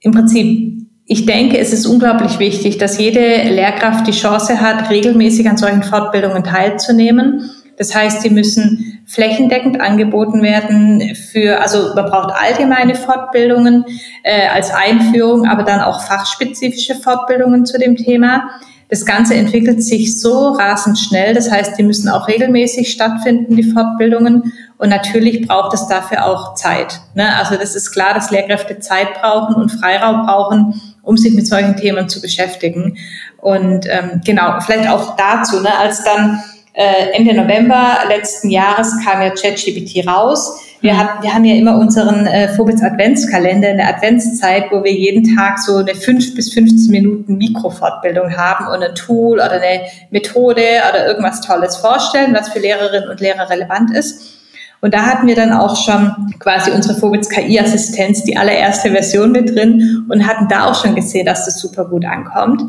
im 0.00 0.10
Prinzip, 0.10 0.71
ich 1.12 1.26
denke, 1.26 1.58
es 1.58 1.74
ist 1.74 1.84
unglaublich 1.84 2.38
wichtig, 2.38 2.78
dass 2.78 2.96
jede 2.96 3.42
Lehrkraft 3.42 4.06
die 4.06 4.12
Chance 4.12 4.62
hat, 4.62 4.88
regelmäßig 4.88 5.46
an 5.46 5.58
solchen 5.58 5.82
Fortbildungen 5.82 6.42
teilzunehmen. 6.42 7.50
Das 7.76 7.94
heißt, 7.94 8.24
die 8.24 8.30
müssen 8.30 9.02
flächendeckend 9.06 9.78
angeboten 9.78 10.40
werden 10.40 11.14
für, 11.14 11.60
also 11.60 11.94
man 11.94 12.06
braucht 12.06 12.34
allgemeine 12.34 12.94
Fortbildungen 12.94 13.84
äh, 14.22 14.48
als 14.48 14.70
Einführung, 14.70 15.46
aber 15.46 15.64
dann 15.64 15.80
auch 15.80 16.00
fachspezifische 16.00 16.94
Fortbildungen 16.94 17.66
zu 17.66 17.78
dem 17.78 17.96
Thema. 17.96 18.48
Das 18.88 19.04
Ganze 19.04 19.34
entwickelt 19.34 19.82
sich 19.82 20.18
so 20.18 20.48
rasend 20.52 20.98
schnell. 20.98 21.34
Das 21.34 21.50
heißt, 21.50 21.78
die 21.78 21.82
müssen 21.82 22.08
auch 22.08 22.26
regelmäßig 22.26 22.90
stattfinden, 22.90 23.56
die 23.56 23.64
Fortbildungen. 23.64 24.54
Und 24.78 24.88
natürlich 24.88 25.46
braucht 25.46 25.74
es 25.74 25.88
dafür 25.88 26.24
auch 26.24 26.54
Zeit. 26.54 27.00
Ne? 27.14 27.36
Also 27.36 27.56
das 27.56 27.74
ist 27.74 27.90
klar, 27.92 28.14
dass 28.14 28.30
Lehrkräfte 28.30 28.78
Zeit 28.80 29.20
brauchen 29.20 29.54
und 29.54 29.70
Freiraum 29.70 30.26
brauchen, 30.26 30.80
um 31.02 31.16
sich 31.16 31.34
mit 31.34 31.46
solchen 31.46 31.76
Themen 31.76 32.08
zu 32.08 32.20
beschäftigen. 32.20 32.96
Und 33.38 33.86
ähm, 33.88 34.20
genau, 34.24 34.60
vielleicht 34.60 34.88
auch 34.88 35.16
dazu, 35.16 35.60
ne, 35.60 35.76
als 35.78 36.04
dann 36.04 36.42
äh, 36.74 37.10
Ende 37.12 37.34
November 37.34 37.98
letzten 38.08 38.50
Jahres 38.50 38.94
kam 39.04 39.20
ja 39.20 39.30
ChatGPT 39.30 40.06
raus 40.06 40.60
wir, 40.82 40.98
hat, 40.98 41.22
wir 41.22 41.32
haben 41.32 41.44
ja 41.44 41.54
immer 41.54 41.78
unseren 41.78 42.26
äh, 42.26 42.48
Vorwitz 42.48 42.82
Adventskalender 42.82 43.70
in 43.70 43.76
der 43.76 43.88
Adventszeit, 43.88 44.64
wo 44.72 44.82
wir 44.82 44.92
jeden 44.92 45.36
Tag 45.36 45.60
so 45.60 45.76
eine 45.76 45.94
5 45.94 46.34
bis 46.34 46.52
15 46.52 46.90
Minuten 46.90 47.38
Mikrofortbildung 47.38 48.36
haben 48.36 48.66
und 48.66 48.82
ein 48.82 48.94
Tool 48.96 49.34
oder 49.34 49.52
eine 49.52 49.82
Methode 50.10 50.82
oder 50.90 51.06
irgendwas 51.06 51.40
Tolles 51.40 51.76
vorstellen, 51.76 52.34
was 52.34 52.48
für 52.48 52.58
Lehrerinnen 52.58 53.08
und 53.08 53.20
Lehrer 53.20 53.48
relevant 53.48 53.96
ist. 53.96 54.41
Und 54.82 54.92
da 54.92 55.06
hatten 55.06 55.28
wir 55.28 55.36
dann 55.36 55.52
auch 55.52 55.76
schon 55.76 56.34
quasi 56.40 56.72
unsere 56.72 56.98
Vorwitz 56.98 57.28
KI-Assistenz, 57.28 58.24
die 58.24 58.36
allererste 58.36 58.90
Version 58.90 59.30
mit 59.30 59.54
drin 59.54 60.04
und 60.10 60.26
hatten 60.26 60.48
da 60.48 60.66
auch 60.66 60.74
schon 60.74 60.96
gesehen, 60.96 61.24
dass 61.24 61.46
das 61.46 61.60
super 61.60 61.84
gut 61.84 62.04
ankommt 62.04 62.62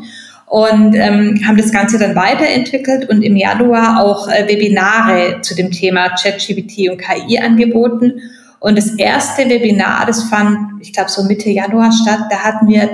und 0.46 0.94
ähm, 0.94 1.40
haben 1.44 1.56
das 1.56 1.72
Ganze 1.72 1.98
dann 1.98 2.14
weiterentwickelt 2.14 3.10
und 3.10 3.22
im 3.22 3.34
Januar 3.34 4.00
auch 4.00 4.28
äh, 4.28 4.46
Webinare 4.46 5.40
zu 5.42 5.56
dem 5.56 5.72
Thema 5.72 6.10
ChatGPT 6.10 6.88
und 6.88 6.98
KI 6.98 7.40
angeboten. 7.40 8.20
Und 8.60 8.78
das 8.78 8.94
erste 8.94 9.48
Webinar, 9.48 10.06
das 10.06 10.22
fand, 10.22 10.80
ich 10.80 10.92
glaube, 10.92 11.10
so 11.10 11.24
Mitte 11.24 11.50
Januar 11.50 11.90
statt, 11.90 12.26
da 12.30 12.36
hatten 12.44 12.68
wir 12.68 12.88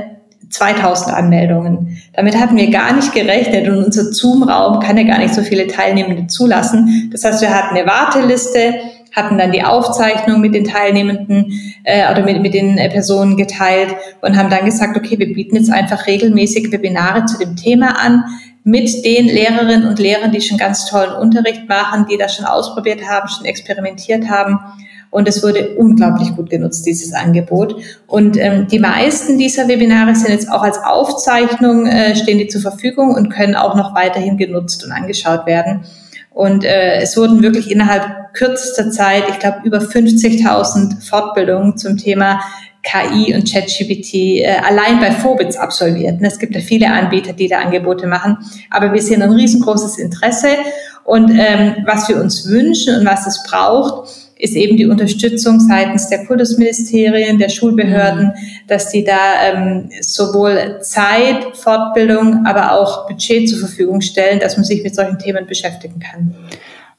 2000 0.48 1.14
Anmeldungen. 1.14 1.98
Damit 2.14 2.36
hatten 2.36 2.56
wir 2.56 2.70
gar 2.70 2.94
nicht 2.94 3.12
gerechnet 3.12 3.68
und 3.68 3.84
unser 3.84 4.12
Zoom-Raum 4.12 4.80
kann 4.80 4.96
ja 4.96 5.04
gar 5.04 5.18
nicht 5.18 5.34
so 5.34 5.42
viele 5.42 5.66
Teilnehmende 5.66 6.26
zulassen. 6.26 7.10
Das 7.12 7.24
heißt, 7.24 7.40
wir 7.42 7.54
hatten 7.54 7.76
eine 7.76 7.86
Warteliste, 7.86 8.74
hatten 9.14 9.38
dann 9.38 9.52
die 9.52 9.62
Aufzeichnung 9.62 10.40
mit 10.40 10.54
den 10.54 10.64
Teilnehmenden 10.64 11.52
äh, 11.84 12.10
oder 12.10 12.22
mit, 12.22 12.40
mit 12.42 12.54
den 12.54 12.78
äh, 12.78 12.88
Personen 12.88 13.36
geteilt 13.36 13.94
und 14.22 14.36
haben 14.36 14.50
dann 14.50 14.64
gesagt, 14.64 14.96
okay, 14.96 15.18
wir 15.18 15.32
bieten 15.32 15.56
jetzt 15.56 15.70
einfach 15.70 16.06
regelmäßig 16.06 16.70
Webinare 16.72 17.24
zu 17.26 17.38
dem 17.38 17.56
Thema 17.56 17.98
an 18.00 18.24
mit 18.62 19.04
den 19.04 19.26
Lehrerinnen 19.26 19.88
und 19.88 19.98
Lehrern, 19.98 20.32
die 20.32 20.40
schon 20.40 20.58
ganz 20.58 20.86
tollen 20.86 21.12
Unterricht 21.12 21.68
machen, 21.68 22.06
die 22.10 22.18
das 22.18 22.34
schon 22.34 22.44
ausprobiert 22.44 23.00
haben, 23.08 23.28
schon 23.28 23.46
experimentiert 23.46 24.28
haben. 24.28 24.58
Und 25.10 25.26
es 25.26 25.42
wurde 25.42 25.74
unglaublich 25.76 26.36
gut 26.36 26.50
genutzt, 26.50 26.86
dieses 26.86 27.12
Angebot. 27.12 27.74
Und 28.06 28.36
ähm, 28.36 28.68
die 28.68 28.78
meisten 28.78 29.38
dieser 29.38 29.66
Webinare 29.66 30.14
sind 30.14 30.30
jetzt 30.30 30.50
auch 30.50 30.62
als 30.62 30.78
Aufzeichnung, 30.78 31.86
äh, 31.86 32.14
stehen 32.14 32.38
die 32.38 32.46
zur 32.46 32.60
Verfügung 32.60 33.14
und 33.14 33.30
können 33.30 33.56
auch 33.56 33.74
noch 33.74 33.94
weiterhin 33.94 34.36
genutzt 34.36 34.84
und 34.84 34.92
angeschaut 34.92 35.46
werden. 35.46 35.84
Und 36.30 36.64
äh, 36.64 37.00
es 37.00 37.16
wurden 37.16 37.42
wirklich 37.42 37.70
innerhalb 37.70 38.32
kürzester 38.34 38.90
Zeit, 38.90 39.24
ich 39.28 39.38
glaube, 39.38 39.60
über 39.64 39.78
50.000 39.78 41.02
Fortbildungen 41.08 41.76
zum 41.76 41.96
Thema 41.96 42.40
KI 42.82 43.34
und 43.34 43.50
ChatGPT 43.50 44.14
äh, 44.14 44.56
allein 44.64 45.00
bei 45.00 45.10
Phobits 45.10 45.56
absolviert. 45.56 46.20
Es 46.22 46.38
gibt 46.38 46.54
ja 46.54 46.60
viele 46.60 46.90
Anbieter, 46.90 47.32
die 47.32 47.48
da 47.48 47.58
Angebote 47.58 48.06
machen, 48.06 48.38
aber 48.70 48.92
wir 48.92 49.02
sehen 49.02 49.22
ein 49.22 49.32
riesengroßes 49.32 49.98
Interesse. 49.98 50.48
Und 51.04 51.30
ähm, 51.30 51.76
was 51.86 52.08
wir 52.08 52.20
uns 52.20 52.48
wünschen 52.48 53.00
und 53.00 53.06
was 53.06 53.26
es 53.26 53.42
braucht, 53.42 54.29
ist 54.40 54.56
eben 54.56 54.76
die 54.76 54.86
Unterstützung 54.86 55.60
seitens 55.60 56.08
der 56.08 56.24
Kultusministerien, 56.24 57.38
der 57.38 57.50
Schulbehörden, 57.50 58.26
mhm. 58.26 58.66
dass 58.66 58.90
die 58.90 59.04
da 59.04 59.52
ähm, 59.52 59.90
sowohl 60.00 60.78
Zeit, 60.80 61.56
Fortbildung, 61.56 62.46
aber 62.46 62.72
auch 62.72 63.06
Budget 63.06 63.48
zur 63.48 63.58
Verfügung 63.58 64.00
stellen, 64.00 64.40
dass 64.40 64.56
man 64.56 64.64
sich 64.64 64.82
mit 64.82 64.94
solchen 64.94 65.18
Themen 65.18 65.46
beschäftigen 65.46 66.00
kann. 66.00 66.34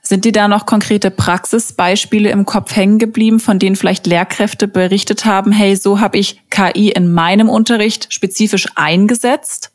Sind 0.03 0.25
dir 0.25 0.31
da 0.31 0.47
noch 0.47 0.65
konkrete 0.65 1.11
Praxisbeispiele 1.11 2.29
im 2.31 2.45
Kopf 2.45 2.75
hängen 2.75 2.99
geblieben, 2.99 3.39
von 3.39 3.59
denen 3.59 3.75
vielleicht 3.75 4.07
Lehrkräfte 4.07 4.67
berichtet 4.67 5.25
haben, 5.25 5.51
hey, 5.51 5.75
so 5.75 5.99
habe 5.99 6.17
ich 6.17 6.41
KI 6.49 6.89
in 6.89 7.11
meinem 7.11 7.49
Unterricht 7.49 8.11
spezifisch 8.11 8.67
eingesetzt? 8.75 9.71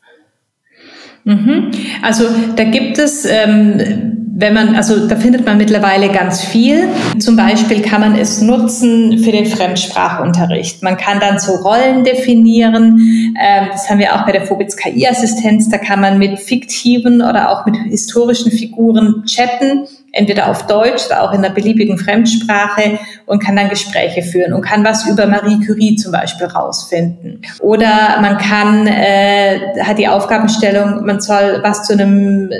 Mhm. 1.27 1.71
Also 2.01 2.23
da 2.55 2.63
gibt 2.63 2.97
es, 2.99 3.25
ähm, 3.25 4.23
wenn 4.33 4.53
man, 4.53 4.75
also 4.75 5.07
da 5.07 5.17
findet 5.17 5.45
man 5.45 5.57
mittlerweile 5.57 6.07
ganz 6.07 6.41
viel. 6.41 6.87
Zum 7.19 7.35
Beispiel 7.35 7.81
kann 7.81 7.99
man 7.99 8.15
es 8.15 8.41
nutzen 8.41 9.19
für 9.19 9.33
den 9.33 9.45
Fremdsprachunterricht. 9.45 10.83
Man 10.83 10.95
kann 10.95 11.19
dann 11.19 11.37
so 11.37 11.55
Rollen 11.55 12.05
definieren. 12.05 13.33
Ähm, 13.41 13.67
das 13.73 13.89
haben 13.89 13.99
wir 13.99 14.15
auch 14.15 14.25
bei 14.25 14.31
der 14.31 14.45
Phobitz 14.45 14.77
KI-Assistenz. 14.77 15.67
Da 15.67 15.79
kann 15.79 15.99
man 15.99 16.17
mit 16.17 16.39
fiktiven 16.39 17.21
oder 17.21 17.51
auch 17.51 17.65
mit 17.65 17.75
historischen 17.75 18.49
Figuren 18.49 19.25
chatten 19.25 19.85
entweder 20.17 20.49
auf 20.49 20.67
Deutsch 20.67 21.05
oder 21.05 21.23
auch 21.23 21.31
in 21.31 21.43
einer 21.43 21.53
beliebigen 21.53 21.97
Fremdsprache 21.97 22.99
und 23.25 23.43
kann 23.43 23.55
dann 23.55 23.69
Gespräche 23.69 24.23
führen 24.23 24.53
und 24.53 24.61
kann 24.61 24.83
was 24.83 25.07
über 25.07 25.27
Marie 25.27 25.59
Curie 25.65 25.95
zum 25.95 26.11
Beispiel 26.11 26.47
rausfinden. 26.47 27.41
Oder 27.59 28.19
man 28.21 28.37
kann, 28.37 28.87
äh, 28.87 29.59
hat 29.81 29.97
die 29.97 30.07
Aufgabenstellung, 30.07 31.05
man 31.05 31.21
soll 31.21 31.59
was 31.63 31.83
zu 31.83 31.93
einem 31.93 32.51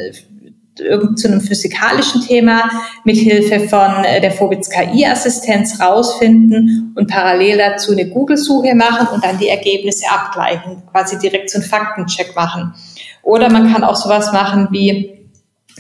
zu 1.16 1.28
einem 1.28 1.42
physikalischen 1.42 2.22
Thema 2.22 2.70
mit 3.04 3.18
Hilfe 3.18 3.62
von 3.62 4.04
äh, 4.04 4.22
der 4.22 4.30
Phobitz 4.30 4.70
KI-Assistenz 4.70 5.82
rausfinden 5.82 6.94
und 6.96 7.10
parallel 7.10 7.58
dazu 7.58 7.94
eine 7.94 8.08
Google-Suche 8.08 8.76
machen 8.76 9.08
und 9.12 9.26
dann 9.26 9.40
die 9.40 9.48
Ergebnisse 9.48 10.06
abgleichen, 10.08 10.84
quasi 10.92 11.18
direkt 11.18 11.50
so 11.50 11.58
einen 11.58 11.68
Faktencheck 11.68 12.36
machen. 12.36 12.76
Oder 13.24 13.52
man 13.52 13.74
kann 13.74 13.84
auch 13.84 13.96
sowas 13.96 14.32
machen 14.32 14.68
wie 14.70 15.18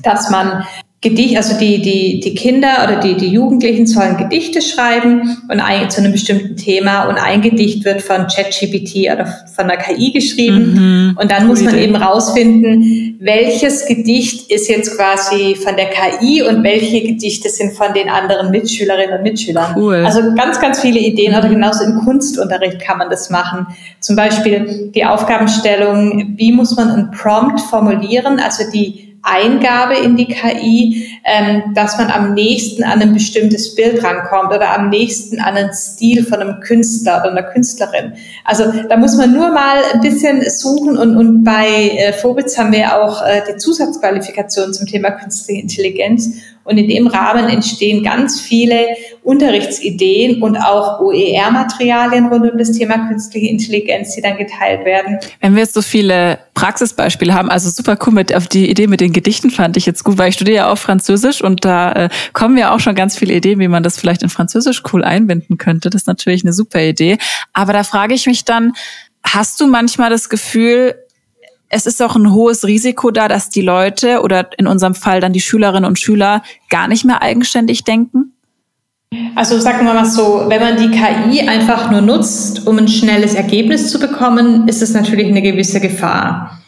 dass 0.04 0.30
man 0.30 0.66
Gedicht, 1.00 1.38
also 1.38 1.60
die, 1.60 1.80
die, 1.80 2.20
die 2.22 2.34
Kinder 2.34 2.84
oder 2.84 3.00
die, 3.00 3.16
die 3.16 3.28
Jugendlichen 3.28 3.86
sollen 3.86 4.18
Gedichte 4.18 4.64
schreiben 4.64 5.38
und 5.48 5.60
ein, 5.60 5.92
zu 5.92 6.02
einem 6.02 6.12
bestimmten 6.12 6.56
Thema 6.58 7.04
und 7.08 7.18
ein 7.18 7.44
Gedicht 7.44 7.86
wird 7.86 8.02
von 8.02 8.26
ChatGPT 8.26 9.12
oder 9.14 9.28
von 9.56 9.68
der 9.68 9.78
KI 9.78 10.12
geschrieben. 10.12 10.74
Mhm. 10.74 11.18
Und 11.22 11.30
dann 11.30 11.46
muss 11.46 11.62
man 11.62 11.78
eben 11.78 11.96
rausfinden, 11.96 13.16
welches 13.20 13.86
Gedicht 13.86 14.50
ist 14.50 14.70
jetzt 14.70 14.98
quasi 14.98 15.54
von 15.54 15.76
der 15.76 15.86
KI 15.92 16.42
und 16.42 16.64
welche 16.64 17.02
Gedichte 17.02 17.50
sind 17.50 17.74
von 17.74 17.94
den 17.94 18.10
anderen 18.10 18.50
Mitschülerinnen 18.50 19.18
und 19.18 19.22
Mitschülern. 19.22 19.76
Cool. 19.78 20.04
Also 20.04 20.22
ganz, 20.34 20.60
ganz 20.60 20.80
viele 20.80 21.00
Ideen 21.00 21.36
oder 21.36 21.48
genauso 21.48 21.84
im 21.84 22.00
Kunstunterricht 22.00 22.80
kann 22.80 22.98
man 22.98 23.12
das 23.12 23.30
machen. 23.30 23.68
Zum 24.00 24.16
Beispiel 24.16 24.90
die 24.96 25.06
Aufgabenstellung, 25.06 26.34
wie 26.38 26.52
muss 26.52 26.76
man 26.76 26.90
ein 26.90 27.12
Prompt 27.12 27.62
formulieren, 27.62 28.40
also 28.40 28.64
die 28.74 29.07
Eingabe 29.28 29.96
in 29.96 30.16
die 30.16 30.28
KI, 30.28 31.17
ähm, 31.30 31.74
dass 31.74 31.98
man 31.98 32.10
am 32.10 32.34
nächsten 32.34 32.86
an 32.86 33.02
ein 33.02 33.13
bestimmtes 33.13 33.76
Bild 33.76 34.02
rankommt 34.02 34.54
oder 34.54 34.74
am 34.74 34.90
nächsten 34.90 35.42
an 35.42 35.58
einen 35.58 35.74
Stil 35.74 36.26
von 36.26 36.40
einem 36.40 36.62
Künstler 36.62 37.20
oder 37.20 37.32
einer 37.32 37.44
Künstlerin. 37.44 38.13
Also 38.46 38.72
da 38.88 38.96
muss 38.96 39.18
man 39.18 39.34
nur 39.34 39.52
mal 39.52 39.76
ein 39.94 40.00
bisschen 40.00 40.42
suchen 40.50 40.98
und, 40.98 41.18
und 41.18 41.44
bei 41.44 41.68
äh, 41.68 42.13
Vobitz 42.24 42.58
haben 42.58 42.72
wir 42.72 42.96
auch 42.96 43.22
äh, 43.22 43.42
die 43.46 43.58
Zusatzqualifikation 43.58 44.74
zum 44.74 44.88
Thema 44.88 45.12
künstliche 45.12 45.62
Intelligenz 45.62 46.30
und 46.68 46.78
in 46.78 46.90
dem 46.90 47.08
Rahmen 47.08 47.48
entstehen 47.48 48.04
ganz 48.04 48.42
viele 48.42 48.88
Unterrichtsideen 49.24 50.42
und 50.42 50.58
auch 50.58 51.00
OER-Materialien 51.00 52.26
rund 52.26 52.52
um 52.52 52.58
das 52.58 52.74
Thema 52.74 53.08
künstliche 53.08 53.48
Intelligenz, 53.48 54.16
die 54.16 54.22
dann 54.22 54.38
geteilt 54.38 54.84
werden. 54.84 55.18
Wenn 55.40 55.56
wir 55.56 55.62
jetzt 55.62 55.74
so 55.74 55.82
viele 55.82 56.40
Praxisbeispiele 56.56 57.34
haben, 57.34 57.50
also 57.50 57.70
super 57.70 57.98
cool 58.06 58.13
mit 58.13 58.36
auf 58.36 58.48
die 58.48 58.70
Idee 58.70 58.88
mit 58.88 59.00
den 59.00 59.13
Gedichten 59.13 59.50
fand 59.50 59.78
ich 59.78 59.86
jetzt 59.86 60.04
gut, 60.04 60.18
weil 60.18 60.30
ich 60.30 60.36
studiere 60.36 60.58
ja 60.58 60.72
auch 60.72 60.78
Französisch 60.78 61.17
und 61.42 61.66
da 61.66 61.92
äh, 61.94 62.10
kommen 62.34 62.58
ja 62.58 62.74
auch 62.74 62.80
schon 62.80 62.96
ganz 62.96 63.18
viele 63.18 63.34
Ideen, 63.34 63.60
wie 63.60 63.68
man 63.68 63.84
das 63.84 63.98
vielleicht 63.98 64.24
in 64.24 64.30
Französisch 64.30 64.84
cool 64.92 65.04
einbinden 65.04 65.58
könnte. 65.58 65.90
Das 65.90 66.04
ist 66.04 66.08
natürlich 66.08 66.44
eine 66.44 66.54
super 66.54 66.82
Idee. 66.82 67.18
Aber 67.54 67.74
da 67.74 67.84
frage 67.84 68.14
ich 68.14 68.28
mich 68.28 68.46
dann, 68.46 68.74
hast 69.24 69.60
du 69.60 69.68
manchmal 69.68 70.10
das 70.10 70.30
Gefühl, 70.30 70.96
es 71.70 71.86
ist 71.86 72.02
auch 72.02 72.16
ein 72.16 72.32
hohes 72.32 72.66
Risiko 72.66 73.12
da, 73.12 73.28
dass 73.28 73.50
die 73.50 73.62
Leute 73.62 74.22
oder 74.22 74.50
in 74.58 74.68
unserem 74.68 74.96
Fall 74.96 75.20
dann 75.20 75.34
die 75.34 75.42
Schülerinnen 75.42 75.86
und 75.86 76.00
Schüler 76.00 76.42
gar 76.70 76.88
nicht 76.88 77.04
mehr 77.04 77.22
eigenständig 77.22 77.84
denken? 77.84 78.34
Also 79.36 79.60
sagen 79.60 79.86
wir 79.86 79.94
mal 79.94 80.06
so, 80.06 80.46
wenn 80.48 80.62
man 80.62 80.78
die 80.78 80.92
KI 80.92 81.48
einfach 81.48 81.90
nur 81.92 82.02
nutzt, 82.02 82.68
um 82.68 82.78
ein 82.78 82.88
schnelles 82.88 83.36
Ergebnis 83.36 83.90
zu 83.90 84.00
bekommen, 84.00 84.68
ist 84.68 84.82
es 84.82 84.94
natürlich 84.94 85.28
eine 85.28 85.42
gewisse 85.42 85.80
Gefahr. 85.80 86.60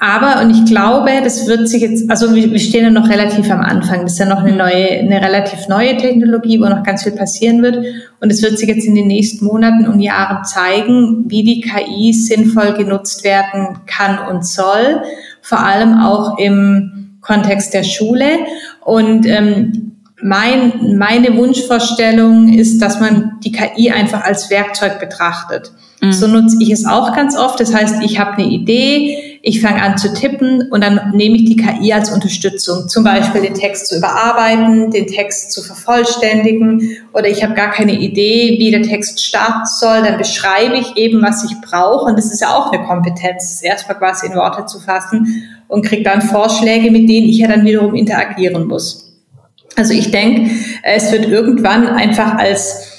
Aber, 0.00 0.42
und 0.42 0.50
ich 0.50 0.64
glaube, 0.66 1.10
das 1.22 1.46
wird 1.46 1.68
sich 1.68 1.82
jetzt, 1.82 2.10
also 2.10 2.34
wir, 2.34 2.50
wir 2.50 2.58
stehen 2.58 2.84
ja 2.84 2.90
noch 2.90 3.08
relativ 3.08 3.50
am 3.50 3.60
Anfang. 3.60 4.02
Das 4.02 4.14
ist 4.14 4.18
ja 4.18 4.26
noch 4.26 4.42
eine 4.42 4.54
neue, 4.54 4.98
eine 4.98 5.22
relativ 5.22 5.68
neue 5.68 5.96
Technologie, 5.96 6.60
wo 6.60 6.64
noch 6.64 6.82
ganz 6.82 7.04
viel 7.04 7.12
passieren 7.12 7.62
wird. 7.62 7.84
Und 8.20 8.30
es 8.30 8.42
wird 8.42 8.58
sich 8.58 8.68
jetzt 8.68 8.86
in 8.86 8.96
den 8.96 9.06
nächsten 9.06 9.44
Monaten 9.44 9.86
und 9.86 10.00
Jahren 10.00 10.44
zeigen, 10.44 11.24
wie 11.28 11.44
die 11.44 11.60
KI 11.60 12.12
sinnvoll 12.12 12.74
genutzt 12.74 13.24
werden 13.24 13.78
kann 13.86 14.18
und 14.28 14.44
soll. 14.44 15.00
Vor 15.40 15.60
allem 15.60 15.98
auch 15.98 16.38
im 16.38 17.18
Kontext 17.20 17.72
der 17.72 17.84
Schule. 17.84 18.26
Und 18.84 19.26
ähm, 19.26 19.92
mein, 20.20 20.96
meine 20.96 21.36
Wunschvorstellung 21.36 22.52
ist, 22.52 22.80
dass 22.80 23.00
man 23.00 23.38
die 23.44 23.52
KI 23.52 23.90
einfach 23.90 24.24
als 24.24 24.50
Werkzeug 24.50 24.98
betrachtet. 24.98 25.70
Mhm. 26.00 26.12
So 26.12 26.26
nutze 26.26 26.56
ich 26.60 26.70
es 26.70 26.84
auch 26.84 27.14
ganz 27.14 27.36
oft. 27.36 27.60
Das 27.60 27.72
heißt, 27.72 28.02
ich 28.02 28.18
habe 28.18 28.32
eine 28.32 28.46
Idee, 28.46 29.33
ich 29.46 29.60
fange 29.60 29.82
an 29.82 29.98
zu 29.98 30.14
tippen 30.14 30.70
und 30.70 30.82
dann 30.82 31.12
nehme 31.12 31.36
ich 31.36 31.44
die 31.44 31.56
KI 31.56 31.92
als 31.92 32.10
Unterstützung. 32.10 32.88
Zum 32.88 33.04
Beispiel 33.04 33.42
den 33.42 33.52
Text 33.52 33.88
zu 33.88 33.98
überarbeiten, 33.98 34.90
den 34.90 35.06
Text 35.06 35.52
zu 35.52 35.62
vervollständigen 35.62 36.96
oder 37.12 37.28
ich 37.28 37.44
habe 37.44 37.52
gar 37.52 37.70
keine 37.70 37.92
Idee, 37.92 38.56
wie 38.58 38.70
der 38.70 38.80
Text 38.80 39.22
starten 39.22 39.66
soll. 39.66 40.02
Dann 40.02 40.16
beschreibe 40.16 40.78
ich 40.78 40.96
eben, 40.96 41.20
was 41.20 41.44
ich 41.44 41.60
brauche. 41.60 42.06
Und 42.06 42.16
das 42.16 42.32
ist 42.32 42.40
ja 42.40 42.56
auch 42.56 42.72
eine 42.72 42.86
Kompetenz, 42.86 43.60
erstmal 43.62 43.98
quasi 43.98 44.28
in 44.28 44.34
Worte 44.34 44.64
zu 44.64 44.80
fassen 44.80 45.46
und 45.68 45.84
kriege 45.84 46.04
dann 46.04 46.22
Vorschläge, 46.22 46.90
mit 46.90 47.06
denen 47.06 47.28
ich 47.28 47.36
ja 47.36 47.46
dann 47.46 47.66
wiederum 47.66 47.94
interagieren 47.94 48.66
muss. 48.66 49.12
Also 49.76 49.92
ich 49.92 50.10
denke, 50.10 50.52
es 50.84 51.12
wird 51.12 51.26
irgendwann 51.26 51.86
einfach 51.86 52.38
als 52.38 52.93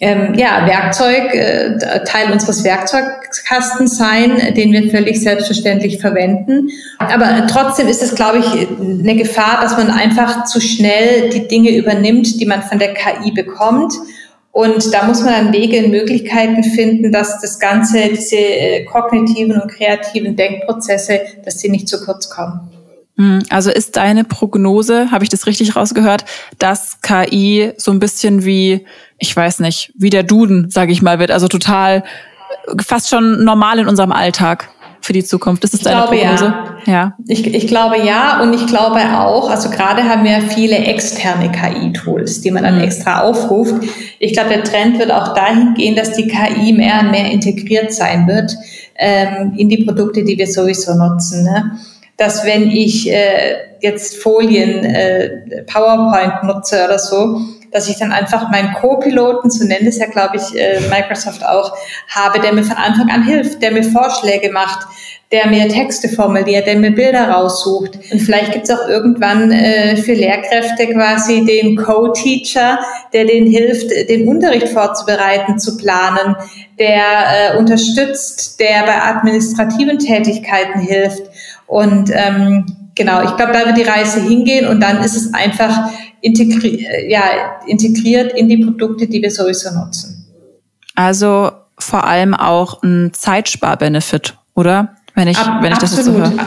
ähm, 0.00 0.34
ja, 0.34 0.66
Werkzeug, 0.66 1.34
äh, 1.34 2.04
Teil 2.04 2.32
unseres 2.32 2.64
Werkzeugkastens 2.64 3.96
sein, 3.96 4.54
den 4.54 4.72
wir 4.72 4.90
völlig 4.90 5.20
selbstverständlich 5.22 6.00
verwenden. 6.00 6.68
Aber 6.98 7.46
trotzdem 7.46 7.86
ist 7.86 8.02
es, 8.02 8.14
glaube 8.14 8.38
ich, 8.38 8.68
eine 8.78 9.16
Gefahr, 9.16 9.60
dass 9.62 9.76
man 9.76 9.90
einfach 9.90 10.44
zu 10.44 10.60
schnell 10.60 11.30
die 11.30 11.46
Dinge 11.46 11.70
übernimmt, 11.76 12.40
die 12.40 12.46
man 12.46 12.62
von 12.62 12.78
der 12.78 12.94
KI 12.94 13.30
bekommt. 13.30 13.94
Und 14.50 14.92
da 14.92 15.04
muss 15.04 15.22
man 15.22 15.32
dann 15.32 15.52
Wege 15.52 15.84
und 15.84 15.90
Möglichkeiten 15.90 16.62
finden, 16.62 17.10
dass 17.10 17.40
das 17.40 17.58
Ganze, 17.58 18.08
diese 18.08 18.36
äh, 18.36 18.84
kognitiven 18.84 19.60
und 19.60 19.70
kreativen 19.70 20.36
Denkprozesse, 20.36 21.20
dass 21.44 21.56
die 21.56 21.68
nicht 21.68 21.88
zu 21.88 22.04
kurz 22.04 22.30
kommen. 22.30 22.73
Hm, 23.16 23.42
also 23.50 23.70
ist 23.70 23.96
deine 23.96 24.24
Prognose, 24.24 25.10
habe 25.10 25.24
ich 25.24 25.30
das 25.30 25.46
richtig 25.46 25.76
rausgehört, 25.76 26.24
dass 26.58 27.00
KI 27.00 27.72
so 27.76 27.92
ein 27.92 28.00
bisschen 28.00 28.44
wie, 28.44 28.84
ich 29.18 29.34
weiß 29.36 29.60
nicht, 29.60 29.92
wie 29.96 30.10
der 30.10 30.24
Duden, 30.24 30.70
sage 30.70 30.92
ich 30.92 31.02
mal, 31.02 31.18
wird, 31.18 31.30
also 31.30 31.48
total 31.48 32.02
fast 32.84 33.08
schon 33.08 33.44
normal 33.44 33.78
in 33.78 33.88
unserem 33.88 34.12
Alltag 34.12 34.68
für 35.04 35.12
die 35.12 35.22
Zukunft? 35.22 35.62
Das 35.62 35.74
ist 35.74 35.80
ich 35.80 35.84
deine 35.84 36.06
glaube, 36.06 36.16
Prognose? 36.16 36.54
Ja. 36.86 36.92
ja. 36.92 37.16
Ich, 37.28 37.46
ich 37.46 37.66
glaube 37.68 37.98
ja 37.98 38.42
und 38.42 38.54
ich 38.54 38.66
glaube 38.66 39.00
auch, 39.18 39.50
also 39.50 39.70
gerade 39.70 40.02
haben 40.04 40.24
wir 40.24 40.40
viele 40.40 40.76
externe 40.76 41.52
KI-Tools, 41.52 42.40
die 42.40 42.50
man 42.50 42.64
dann 42.64 42.76
mhm. 42.76 42.84
extra 42.84 43.20
aufruft. 43.20 43.74
Ich 44.18 44.32
glaube, 44.32 44.48
der 44.48 44.64
Trend 44.64 44.98
wird 44.98 45.12
auch 45.12 45.34
dahin 45.34 45.74
gehen, 45.74 45.94
dass 45.94 46.12
die 46.12 46.26
KI 46.26 46.72
mehr 46.72 47.00
und 47.00 47.10
mehr 47.10 47.30
integriert 47.30 47.92
sein 47.92 48.26
wird 48.26 48.56
ähm, 48.96 49.52
in 49.56 49.68
die 49.68 49.84
Produkte, 49.84 50.24
die 50.24 50.38
wir 50.38 50.46
sowieso 50.46 50.94
nutzen. 50.94 51.44
Ne? 51.44 51.72
Dass 52.16 52.44
wenn 52.44 52.70
ich 52.70 53.10
äh, 53.10 53.56
jetzt 53.80 54.16
Folien, 54.16 54.84
äh, 54.84 55.62
PowerPoint 55.66 56.44
nutze 56.44 56.84
oder 56.84 56.98
so, 56.98 57.40
dass 57.74 57.88
ich 57.88 57.98
dann 57.98 58.12
einfach 58.12 58.50
meinen 58.50 58.72
Co-Piloten, 58.74 59.50
so 59.50 59.64
nennt 59.64 59.82
es 59.88 59.98
ja, 59.98 60.06
glaube 60.06 60.36
ich, 60.36 60.56
äh, 60.56 60.78
Microsoft 60.88 61.44
auch, 61.44 61.76
habe, 62.08 62.38
der 62.38 62.52
mir 62.52 62.62
von 62.62 62.76
Anfang 62.76 63.10
an 63.10 63.24
hilft, 63.24 63.60
der 63.62 63.72
mir 63.72 63.82
Vorschläge 63.82 64.52
macht, 64.52 64.86
der 65.32 65.48
mir 65.48 65.68
Texte 65.68 66.08
formuliert, 66.08 66.68
der 66.68 66.76
mir 66.76 66.92
Bilder 66.92 67.28
raussucht. 67.28 67.98
Und 68.12 68.20
vielleicht 68.20 68.52
gibt 68.52 68.68
es 68.68 68.70
auch 68.70 68.86
irgendwann 68.86 69.50
äh, 69.50 69.96
für 69.96 70.12
Lehrkräfte 70.12 70.86
quasi 70.86 71.44
den 71.44 71.76
Co-Teacher, 71.76 72.78
der 73.12 73.24
denen 73.24 73.50
hilft, 73.50 73.90
den 74.08 74.28
Unterricht 74.28 74.68
vorzubereiten, 74.68 75.58
zu 75.58 75.76
planen, 75.76 76.36
der 76.78 77.54
äh, 77.54 77.58
unterstützt, 77.58 78.60
der 78.60 78.84
bei 78.84 79.02
administrativen 79.02 79.98
Tätigkeiten 79.98 80.78
hilft. 80.78 81.22
Und 81.66 82.10
ähm, 82.12 82.66
genau, 82.94 83.22
ich 83.22 83.36
glaube, 83.36 83.52
da 83.52 83.66
wird 83.66 83.76
die 83.76 83.82
Reise 83.82 84.20
hingehen 84.20 84.66
und 84.68 84.80
dann 84.80 85.02
ist 85.02 85.16
es 85.16 85.32
einfach 85.34 85.90
integri 86.20 86.86
ja, 87.08 87.22
integriert 87.66 88.32
in 88.32 88.48
die 88.48 88.58
Produkte, 88.58 89.06
die 89.06 89.20
wir 89.20 89.30
sowieso 89.30 89.70
nutzen. 89.74 90.26
Also 90.94 91.50
vor 91.78 92.04
allem 92.04 92.34
auch 92.34 92.82
ein 92.82 93.12
Zeitsparbenefit, 93.12 94.34
oder? 94.54 94.96
Wenn 95.14 95.28
ich, 95.28 95.38
Ab, 95.38 95.62
wenn 95.62 95.72
ich 95.72 95.78
das 95.78 95.98
absolut. 95.98 96.26
jetzt 96.26 96.30
so 96.30 96.38
höre. 96.38 96.46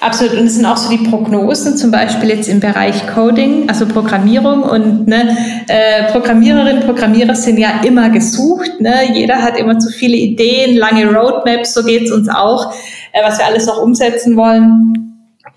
Absolut. 0.00 0.38
Und 0.38 0.46
es 0.46 0.54
sind 0.54 0.64
auch 0.64 0.78
so 0.78 0.88
die 0.88 1.08
Prognosen, 1.08 1.76
zum 1.76 1.90
Beispiel 1.90 2.30
jetzt 2.30 2.48
im 2.48 2.58
Bereich 2.58 3.06
Coding, 3.06 3.68
also 3.68 3.86
Programmierung. 3.86 4.62
Und 4.62 5.06
ne, 5.06 5.36
äh, 5.68 6.10
Programmiererinnen, 6.10 6.84
Programmierer 6.84 7.34
sind 7.34 7.58
ja 7.58 7.82
immer 7.84 8.08
gesucht. 8.08 8.80
Ne? 8.80 9.12
Jeder 9.12 9.42
hat 9.42 9.58
immer 9.58 9.78
zu 9.78 9.90
viele 9.90 10.16
Ideen, 10.16 10.76
lange 10.76 11.04
Roadmaps, 11.06 11.74
so 11.74 11.84
geht's 11.84 12.10
uns 12.10 12.30
auch, 12.30 12.72
äh, 13.12 13.22
was 13.22 13.38
wir 13.38 13.44
alles 13.44 13.66
noch 13.66 13.82
umsetzen 13.82 14.36
wollen. 14.36 14.94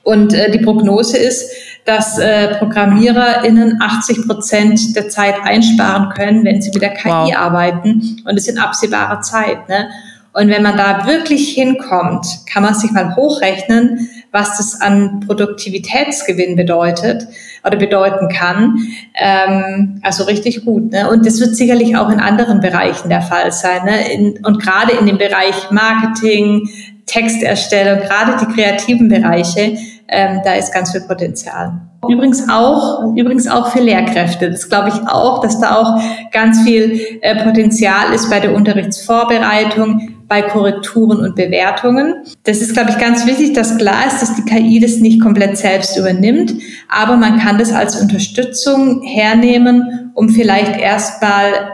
Und 0.03 0.33
äh, 0.33 0.51
die 0.51 0.59
Prognose 0.59 1.17
ist, 1.17 1.49
dass 1.85 2.19
äh, 2.19 2.55
ProgrammiererInnen 2.55 3.81
80 3.81 4.27
Prozent 4.27 4.95
der 4.97 5.07
Zeit 5.07 5.35
einsparen 5.41 6.09
können, 6.09 6.43
wenn 6.43 6.61
sie 6.61 6.71
mit 6.71 6.81
der 6.81 6.93
KI 6.93 7.09
wow. 7.09 7.37
arbeiten. 7.37 8.21
Und 8.25 8.37
es 8.37 8.49
in 8.49 8.57
absehbarer 8.57 9.21
Zeit. 9.21 9.69
Ne? 9.69 9.87
Und 10.33 10.49
wenn 10.49 10.63
man 10.63 10.75
da 10.75 11.05
wirklich 11.07 11.49
hinkommt, 11.49 12.25
kann 12.51 12.63
man 12.63 12.73
sich 12.73 12.91
mal 12.91 13.15
hochrechnen, 13.15 14.09
was 14.33 14.57
das 14.57 14.81
an 14.81 15.21
Produktivitätsgewinn 15.25 16.55
bedeutet 16.55 17.27
oder 17.65 17.77
bedeuten 17.77 18.27
kann. 18.29 18.79
Ähm, 19.15 20.01
also 20.01 20.23
richtig 20.23 20.65
gut. 20.65 20.91
Ne? 20.91 21.09
Und 21.09 21.25
das 21.25 21.39
wird 21.39 21.55
sicherlich 21.55 21.95
auch 21.95 22.09
in 22.09 22.19
anderen 22.19 22.59
Bereichen 22.59 23.09
der 23.09 23.21
Fall 23.21 23.51
sein. 23.51 23.85
Ne? 23.85 24.11
In, 24.11 24.45
und 24.45 24.61
gerade 24.61 24.93
in 24.93 25.05
dem 25.05 25.19
Bereich 25.19 25.69
Marketing, 25.69 26.67
Texterstellung, 27.05 27.99
gerade 27.99 28.43
die 28.43 28.51
kreativen 28.53 29.07
Bereiche, 29.07 29.77
ähm, 30.07 30.41
da 30.43 30.53
ist 30.53 30.73
ganz 30.73 30.91
viel 30.91 31.01
Potenzial. 31.01 31.73
Übrigens 32.09 32.49
auch, 32.49 33.15
übrigens 33.15 33.47
auch 33.47 33.67
für 33.67 33.79
Lehrkräfte. 33.81 34.49
Das 34.49 34.67
glaube 34.67 34.89
ich 34.89 35.07
auch, 35.07 35.41
dass 35.41 35.59
da 35.59 35.77
auch 35.77 36.01
ganz 36.31 36.63
viel 36.63 37.19
äh, 37.21 37.43
Potenzial 37.43 38.13
ist 38.13 38.29
bei 38.29 38.39
der 38.39 38.53
Unterrichtsvorbereitung, 38.53 40.12
bei 40.27 40.41
Korrekturen 40.41 41.19
und 41.19 41.35
Bewertungen. 41.35 42.15
Das 42.43 42.59
ist, 42.59 42.73
glaube 42.73 42.91
ich, 42.91 42.97
ganz 42.97 43.25
wichtig, 43.25 43.53
dass 43.53 43.77
klar 43.77 44.07
ist, 44.07 44.21
dass 44.21 44.35
die 44.35 44.43
KI 44.43 44.79
das 44.79 44.97
nicht 44.97 45.21
komplett 45.21 45.57
selbst 45.57 45.97
übernimmt, 45.97 46.53
aber 46.89 47.17
man 47.17 47.39
kann 47.39 47.57
das 47.57 47.71
als 47.71 47.99
Unterstützung 47.99 49.01
hernehmen, 49.03 50.11
um 50.13 50.29
vielleicht 50.29 50.77
erstmal 50.79 51.71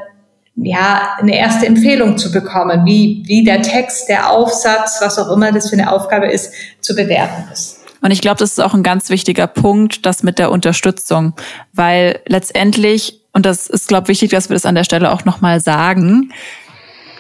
ja, 0.55 1.17
eine 1.19 1.37
erste 1.37 1.65
Empfehlung 1.65 2.17
zu 2.17 2.31
bekommen, 2.31 2.85
wie, 2.85 3.23
wie 3.25 3.43
der 3.43 3.61
Text, 3.61 4.09
der 4.09 4.29
Aufsatz, 4.29 4.97
was 5.01 5.17
auch 5.17 5.31
immer 5.31 5.51
das 5.51 5.69
für 5.69 5.77
eine 5.77 5.91
Aufgabe 5.91 6.27
ist, 6.27 6.53
zu 6.81 6.95
bewerten 6.95 7.49
ist. 7.51 7.79
Und 8.01 8.11
ich 8.11 8.21
glaube, 8.21 8.37
das 8.37 8.51
ist 8.51 8.59
auch 8.59 8.73
ein 8.73 8.83
ganz 8.83 9.09
wichtiger 9.09 9.47
Punkt, 9.47 10.05
das 10.05 10.23
mit 10.23 10.39
der 10.39 10.51
Unterstützung, 10.51 11.33
weil 11.73 12.19
letztendlich, 12.27 13.21
und 13.33 13.45
das 13.45 13.67
ist, 13.67 13.87
glaube 13.87 14.05
ich, 14.05 14.09
wichtig, 14.09 14.31
dass 14.31 14.49
wir 14.49 14.55
das 14.55 14.65
an 14.65 14.75
der 14.75 14.83
Stelle 14.83 15.11
auch 15.11 15.25
nochmal 15.25 15.59
sagen, 15.59 16.31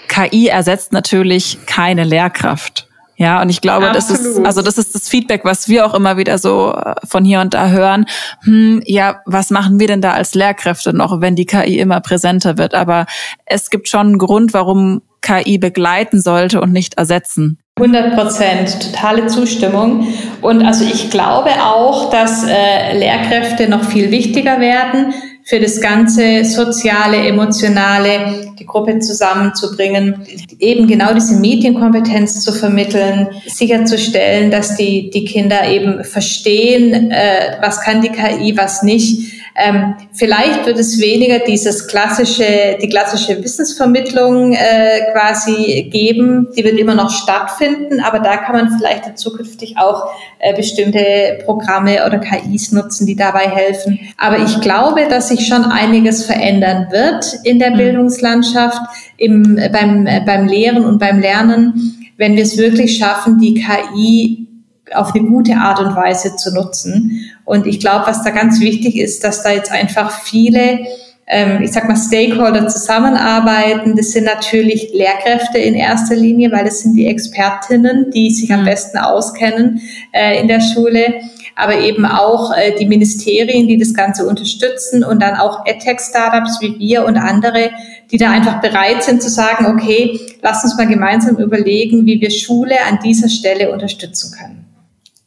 KI 0.09 0.47
ersetzt 0.47 0.91
natürlich 0.91 1.59
keine 1.65 2.03
Lehrkraft. 2.03 2.89
Ja, 3.19 3.41
und 3.41 3.49
ich 3.49 3.59
glaube, 3.59 3.89
Absolut. 3.89 4.21
das 4.21 4.25
ist, 4.25 4.45
also 4.45 4.61
das 4.61 4.77
ist 4.77 4.95
das 4.95 5.09
Feedback, 5.09 5.43
was 5.43 5.67
wir 5.67 5.85
auch 5.85 5.93
immer 5.93 6.15
wieder 6.15 6.37
so 6.37 6.73
äh, 6.73 6.95
von 7.05 7.25
hier 7.25 7.41
und 7.41 7.53
da 7.53 7.67
hören. 7.67 8.05
Hm, 8.43 8.81
ja, 8.85 9.19
was 9.25 9.49
machen 9.49 9.77
wir 9.77 9.87
denn 9.87 10.01
da 10.01 10.11
als 10.11 10.35
Lehrkräfte 10.35 10.93
noch, 10.93 11.19
wenn 11.19 11.35
die 11.35 11.45
KI 11.45 11.79
immer 11.79 11.99
präsenter 11.99 12.57
wird? 12.57 12.73
Aber 12.73 13.07
es 13.45 13.69
gibt 13.69 13.89
schon 13.89 14.07
einen 14.07 14.17
Grund, 14.19 14.53
warum 14.53 15.01
KI 15.21 15.57
begleiten 15.57 16.21
sollte 16.21 16.61
und 16.61 16.71
nicht 16.71 16.93
ersetzen. 16.93 17.59
100 17.75 18.15
Prozent, 18.15 18.81
totale 18.81 19.27
Zustimmung. 19.27 20.07
Und 20.41 20.65
also 20.65 20.85
ich 20.85 21.09
glaube 21.11 21.49
auch, 21.61 22.09
dass 22.09 22.45
äh, 22.45 22.97
Lehrkräfte 22.97 23.69
noch 23.69 23.83
viel 23.83 24.11
wichtiger 24.11 24.61
werden 24.61 25.13
für 25.49 25.59
das 25.59 25.81
ganze 25.81 26.45
soziale, 26.45 27.17
emotionale, 27.17 28.51
die 28.59 28.67
Gruppe 28.67 28.99
zusammenzubringen, 28.99 30.23
eben 30.59 30.85
genau 30.85 31.11
diese 31.15 31.37
Medienkompetenz 31.37 32.41
zu 32.41 32.53
vermitteln, 32.53 33.29
sicherzustellen, 33.47 34.51
dass 34.51 34.77
die, 34.77 35.09
die 35.09 35.25
Kinder 35.25 35.67
eben 35.67 36.03
verstehen, 36.03 37.09
äh, 37.09 37.57
was 37.61 37.81
kann 37.81 38.03
die 38.03 38.09
KI, 38.09 38.55
was 38.57 38.83
nicht 38.83 39.38
ähm, 39.61 39.95
vielleicht 40.13 40.65
wird 40.65 40.79
es 40.79 41.01
weniger 41.01 41.39
dieses 41.39 41.87
klassische, 41.87 42.77
die 42.81 42.87
klassische 42.87 43.43
Wissensvermittlung 43.43 44.53
äh, 44.53 45.11
quasi 45.11 45.89
geben. 45.91 46.47
Die 46.55 46.63
wird 46.63 46.77
immer 46.77 46.95
noch 46.95 47.09
stattfinden, 47.11 47.99
aber 47.99 48.19
da 48.19 48.37
kann 48.37 48.55
man 48.55 48.77
vielleicht 48.77 49.17
zukünftig 49.17 49.77
auch 49.77 50.09
äh, 50.39 50.55
bestimmte 50.55 51.39
Programme 51.43 52.05
oder 52.05 52.19
KIs 52.19 52.71
nutzen, 52.71 53.05
die 53.05 53.17
dabei 53.17 53.49
helfen. 53.49 53.99
Aber 54.17 54.39
ich 54.39 54.61
glaube, 54.61 55.07
dass 55.09 55.27
sich 55.27 55.45
schon 55.45 55.65
einiges 55.65 56.25
verändern 56.25 56.87
wird 56.91 57.25
in 57.43 57.59
der 57.59 57.71
mhm. 57.71 57.77
Bildungslandschaft, 57.77 58.81
im, 59.17 59.59
beim, 59.73 60.07
beim 60.25 60.47
Lehren 60.47 60.85
und 60.85 60.99
beim 60.99 61.19
Lernen, 61.19 62.07
wenn 62.15 62.35
wir 62.35 62.43
es 62.43 62.57
wirklich 62.57 62.97
schaffen, 62.97 63.39
die 63.39 63.55
KI 63.55 64.48
auf 64.93 65.13
eine 65.13 65.25
gute 65.25 65.55
Art 65.55 65.79
und 65.79 65.95
Weise 65.95 66.35
zu 66.35 66.53
nutzen. 66.53 67.31
Und 67.45 67.67
ich 67.67 67.79
glaube, 67.79 68.07
was 68.07 68.23
da 68.23 68.31
ganz 68.31 68.59
wichtig 68.59 68.97
ist, 68.97 69.23
dass 69.23 69.43
da 69.43 69.51
jetzt 69.51 69.71
einfach 69.71 70.11
viele, 70.11 70.79
ähm, 71.27 71.61
ich 71.61 71.71
sag 71.71 71.87
mal, 71.87 71.95
Stakeholder 71.95 72.67
zusammenarbeiten. 72.67 73.95
Das 73.95 74.11
sind 74.11 74.25
natürlich 74.25 74.91
Lehrkräfte 74.93 75.57
in 75.57 75.75
erster 75.75 76.15
Linie, 76.15 76.51
weil 76.51 76.65
das 76.65 76.79
sind 76.79 76.95
die 76.95 77.07
Expertinnen, 77.07 78.11
die 78.11 78.31
sich 78.31 78.51
am 78.53 78.61
mhm. 78.61 78.65
besten 78.65 78.97
auskennen 78.97 79.81
äh, 80.11 80.39
in 80.39 80.47
der 80.47 80.61
Schule 80.61 81.21
aber 81.59 81.77
eben 81.77 82.05
auch 82.05 82.55
äh, 82.55 82.73
die 82.79 82.85
Ministerien, 82.85 83.67
die 83.67 83.77
das 83.77 83.93
Ganze 83.93 84.25
unterstützen 84.25 85.03
und 85.03 85.21
dann 85.21 85.35
auch 85.35 85.65
EdTech-Startups 85.65 86.61
wie 86.61 86.79
wir 86.79 87.03
und 87.03 87.17
andere, 87.17 87.71
die 88.11 88.17
da 88.17 88.31
einfach 88.31 88.61
bereit 88.61 89.03
sind 89.03 89.21
zu 89.21 89.29
sagen, 89.29 89.65
okay, 89.65 90.19
lass 90.41 90.63
uns 90.63 90.77
mal 90.77 90.87
gemeinsam 90.87 91.35
überlegen, 91.35 92.05
wie 92.05 92.21
wir 92.21 92.31
Schule 92.31 92.75
an 92.87 92.99
dieser 93.03 93.27
Stelle 93.27 93.71
unterstützen 93.73 94.33
können. 94.37 94.68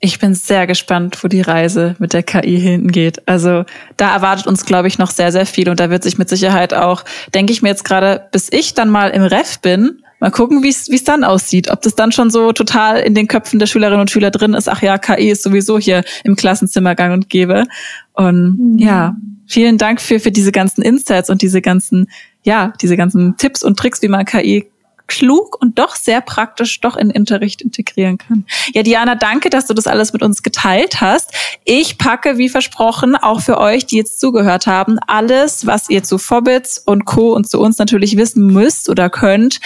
Ich 0.05 0.19
bin 0.19 0.35
sehr 0.35 0.67
gespannt, 0.67 1.23
wo 1.23 1.29
die 1.29 1.43
Reise 1.43 1.95
mit 2.01 2.12
der 2.12 2.25
KI 2.25 2.59
hinten 2.59 2.91
geht. 2.91 3.27
Also 3.29 3.65
da 3.97 4.12
erwartet 4.12 4.49
uns, 4.49 4.67
glaube 4.67 4.88
ich, 4.88 4.99
noch 4.99 5.12
sehr, 5.12 5.31
sehr 5.31 5.47
viel. 5.47 5.69
Und 5.69 5.79
da 5.79 5.91
wird 5.91 6.03
sich 6.03 6.19
mit 6.19 6.29
Sicherheit 6.29 6.75
auch, 6.75 7.05
denke 7.33 7.53
ich 7.53 7.62
mir 7.62 7.69
jetzt 7.69 7.85
gerade, 7.85 8.27
bis 8.33 8.49
ich 8.51 8.75
dann 8.75 8.91
mal 8.91 9.11
im 9.11 9.23
Ref 9.23 9.61
bin, 9.61 10.03
mal 10.19 10.33
gucken, 10.33 10.65
wie 10.65 10.71
es 10.71 11.05
dann 11.05 11.23
aussieht. 11.23 11.71
Ob 11.71 11.83
das 11.83 11.95
dann 11.95 12.11
schon 12.11 12.31
so 12.31 12.53
total 12.53 12.99
in 12.99 13.15
den 13.15 13.29
Köpfen 13.29 13.61
der 13.61 13.67
Schülerinnen 13.67 14.01
und 14.01 14.11
Schüler 14.11 14.33
drin 14.33 14.55
ist. 14.55 14.69
Ach 14.69 14.83
ja, 14.83 14.99
KI 14.99 15.31
ist 15.31 15.45
sowieso 15.45 15.79
hier 15.79 16.03
im 16.25 16.35
Klassenzimmer 16.35 16.97
gang 16.97 17.12
und 17.12 17.29
gäbe. 17.29 17.67
Und 18.15 18.59
mhm. 18.59 18.79
ja, 18.79 19.15
vielen 19.47 19.79
Dank 19.79 20.01
für, 20.01 20.19
für 20.19 20.33
diese 20.33 20.51
ganzen 20.51 20.83
Insights 20.83 21.31
und 21.31 21.43
diese 21.43 21.62
ganzen, 21.62 22.09
ja, 22.43 22.73
diese 22.83 22.97
ganzen 22.97 23.37
Tipps 23.37 23.62
und 23.62 23.79
Tricks, 23.79 24.03
wie 24.03 24.09
man 24.09 24.25
KI 24.25 24.72
klug 25.12 25.61
und 25.61 25.79
doch 25.79 25.94
sehr 25.94 26.22
praktisch 26.22 26.81
doch 26.81 26.96
in 26.96 27.11
Unterricht 27.11 27.61
integrieren 27.61 28.16
kann. 28.16 28.46
Ja, 28.72 28.83
Diana, 28.83 29.14
danke, 29.14 29.51
dass 29.51 29.66
du 29.66 29.75
das 29.75 29.87
alles 29.87 30.14
mit 30.14 30.22
uns 30.22 30.42
geteilt 30.42 31.03
hast. 31.03 31.33
Ich 31.64 31.98
packe, 31.98 32.38
wie 32.38 32.48
versprochen, 32.48 33.14
auch 33.14 33.42
für 33.42 33.59
euch, 33.59 33.85
die 33.85 33.98
jetzt 33.98 34.20
zugehört 34.20 34.66
haben, 34.66 34.98
alles, 35.07 35.66
was 35.66 35.90
ihr 35.90 36.03
zu 36.03 36.16
Fobbits 36.16 36.79
und 36.79 37.05
Co. 37.05 37.35
und 37.35 37.46
zu 37.48 37.61
uns 37.61 37.77
natürlich 37.77 38.16
wissen 38.16 38.46
müsst 38.46 38.88
oder 38.88 39.11
könnt, 39.11 39.61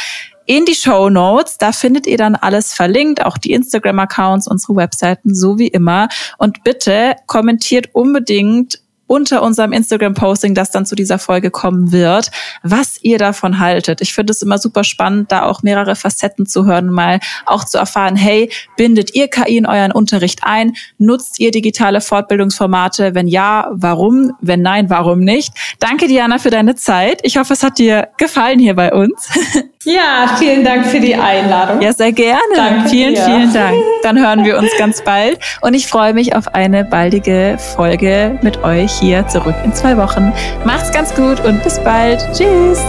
in 0.46 0.64
die 0.64 0.74
Show 0.74 1.10
Notes. 1.10 1.58
Da 1.58 1.70
findet 1.70 2.08
ihr 2.08 2.16
dann 2.16 2.34
alles 2.34 2.74
verlinkt, 2.74 3.24
auch 3.24 3.38
die 3.38 3.52
Instagram-Accounts, 3.52 4.48
unsere 4.48 4.74
Webseiten, 4.74 5.32
so 5.32 5.58
wie 5.58 5.68
immer. 5.68 6.08
Und 6.38 6.64
bitte 6.64 7.14
kommentiert 7.26 7.90
unbedingt 7.92 8.80
unter 9.06 9.42
unserem 9.42 9.72
Instagram-Posting, 9.72 10.54
das 10.54 10.70
dann 10.70 10.86
zu 10.86 10.94
dieser 10.94 11.18
Folge 11.18 11.50
kommen 11.50 11.92
wird, 11.92 12.30
was 12.62 12.98
ihr 13.02 13.18
davon 13.18 13.58
haltet. 13.58 14.00
Ich 14.00 14.14
finde 14.14 14.32
es 14.32 14.42
immer 14.42 14.58
super 14.58 14.84
spannend, 14.84 15.32
da 15.32 15.44
auch 15.44 15.62
mehrere 15.62 15.96
Facetten 15.96 16.46
zu 16.46 16.66
hören, 16.66 16.88
mal 16.88 17.20
auch 17.44 17.64
zu 17.64 17.78
erfahren, 17.78 18.16
hey, 18.16 18.50
bindet 18.76 19.14
ihr 19.14 19.28
KI 19.28 19.56
in 19.56 19.66
euren 19.66 19.92
Unterricht 19.92 20.40
ein? 20.42 20.74
Nutzt 20.98 21.40
ihr 21.40 21.50
digitale 21.50 22.00
Fortbildungsformate? 22.00 23.14
Wenn 23.14 23.28
ja, 23.28 23.68
warum? 23.72 24.32
Wenn 24.40 24.62
nein, 24.62 24.90
warum 24.90 25.20
nicht? 25.20 25.52
Danke, 25.78 26.08
Diana, 26.08 26.38
für 26.38 26.50
deine 26.50 26.74
Zeit. 26.74 27.20
Ich 27.22 27.36
hoffe, 27.36 27.52
es 27.52 27.62
hat 27.62 27.78
dir 27.78 28.08
gefallen 28.18 28.58
hier 28.58 28.74
bei 28.74 28.92
uns. 28.92 29.28
Ja, 29.86 30.34
vielen 30.36 30.64
Dank 30.64 30.84
für 30.86 30.98
die 30.98 31.14
Einladung. 31.14 31.80
Ja, 31.80 31.92
sehr 31.92 32.10
gerne. 32.10 32.40
Danke 32.56 32.88
vielen, 32.88 33.14
dir. 33.14 33.22
vielen 33.22 33.52
Dank. 33.54 33.76
Dann 34.02 34.18
hören 34.18 34.44
wir 34.44 34.58
uns 34.58 34.70
ganz 34.78 35.00
bald 35.02 35.38
und 35.60 35.74
ich 35.74 35.86
freue 35.86 36.12
mich 36.12 36.34
auf 36.34 36.54
eine 36.54 36.84
baldige 36.84 37.56
Folge 37.76 38.36
mit 38.42 38.64
euch 38.64 38.92
hier 38.98 39.28
zurück 39.28 39.54
in 39.64 39.72
zwei 39.72 39.96
Wochen. 39.96 40.32
Macht's 40.64 40.90
ganz 40.90 41.14
gut 41.14 41.38
und 41.44 41.62
bis 41.62 41.78
bald. 41.78 42.18
Tschüss. 42.32 42.80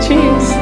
Tschüss. 0.00 0.55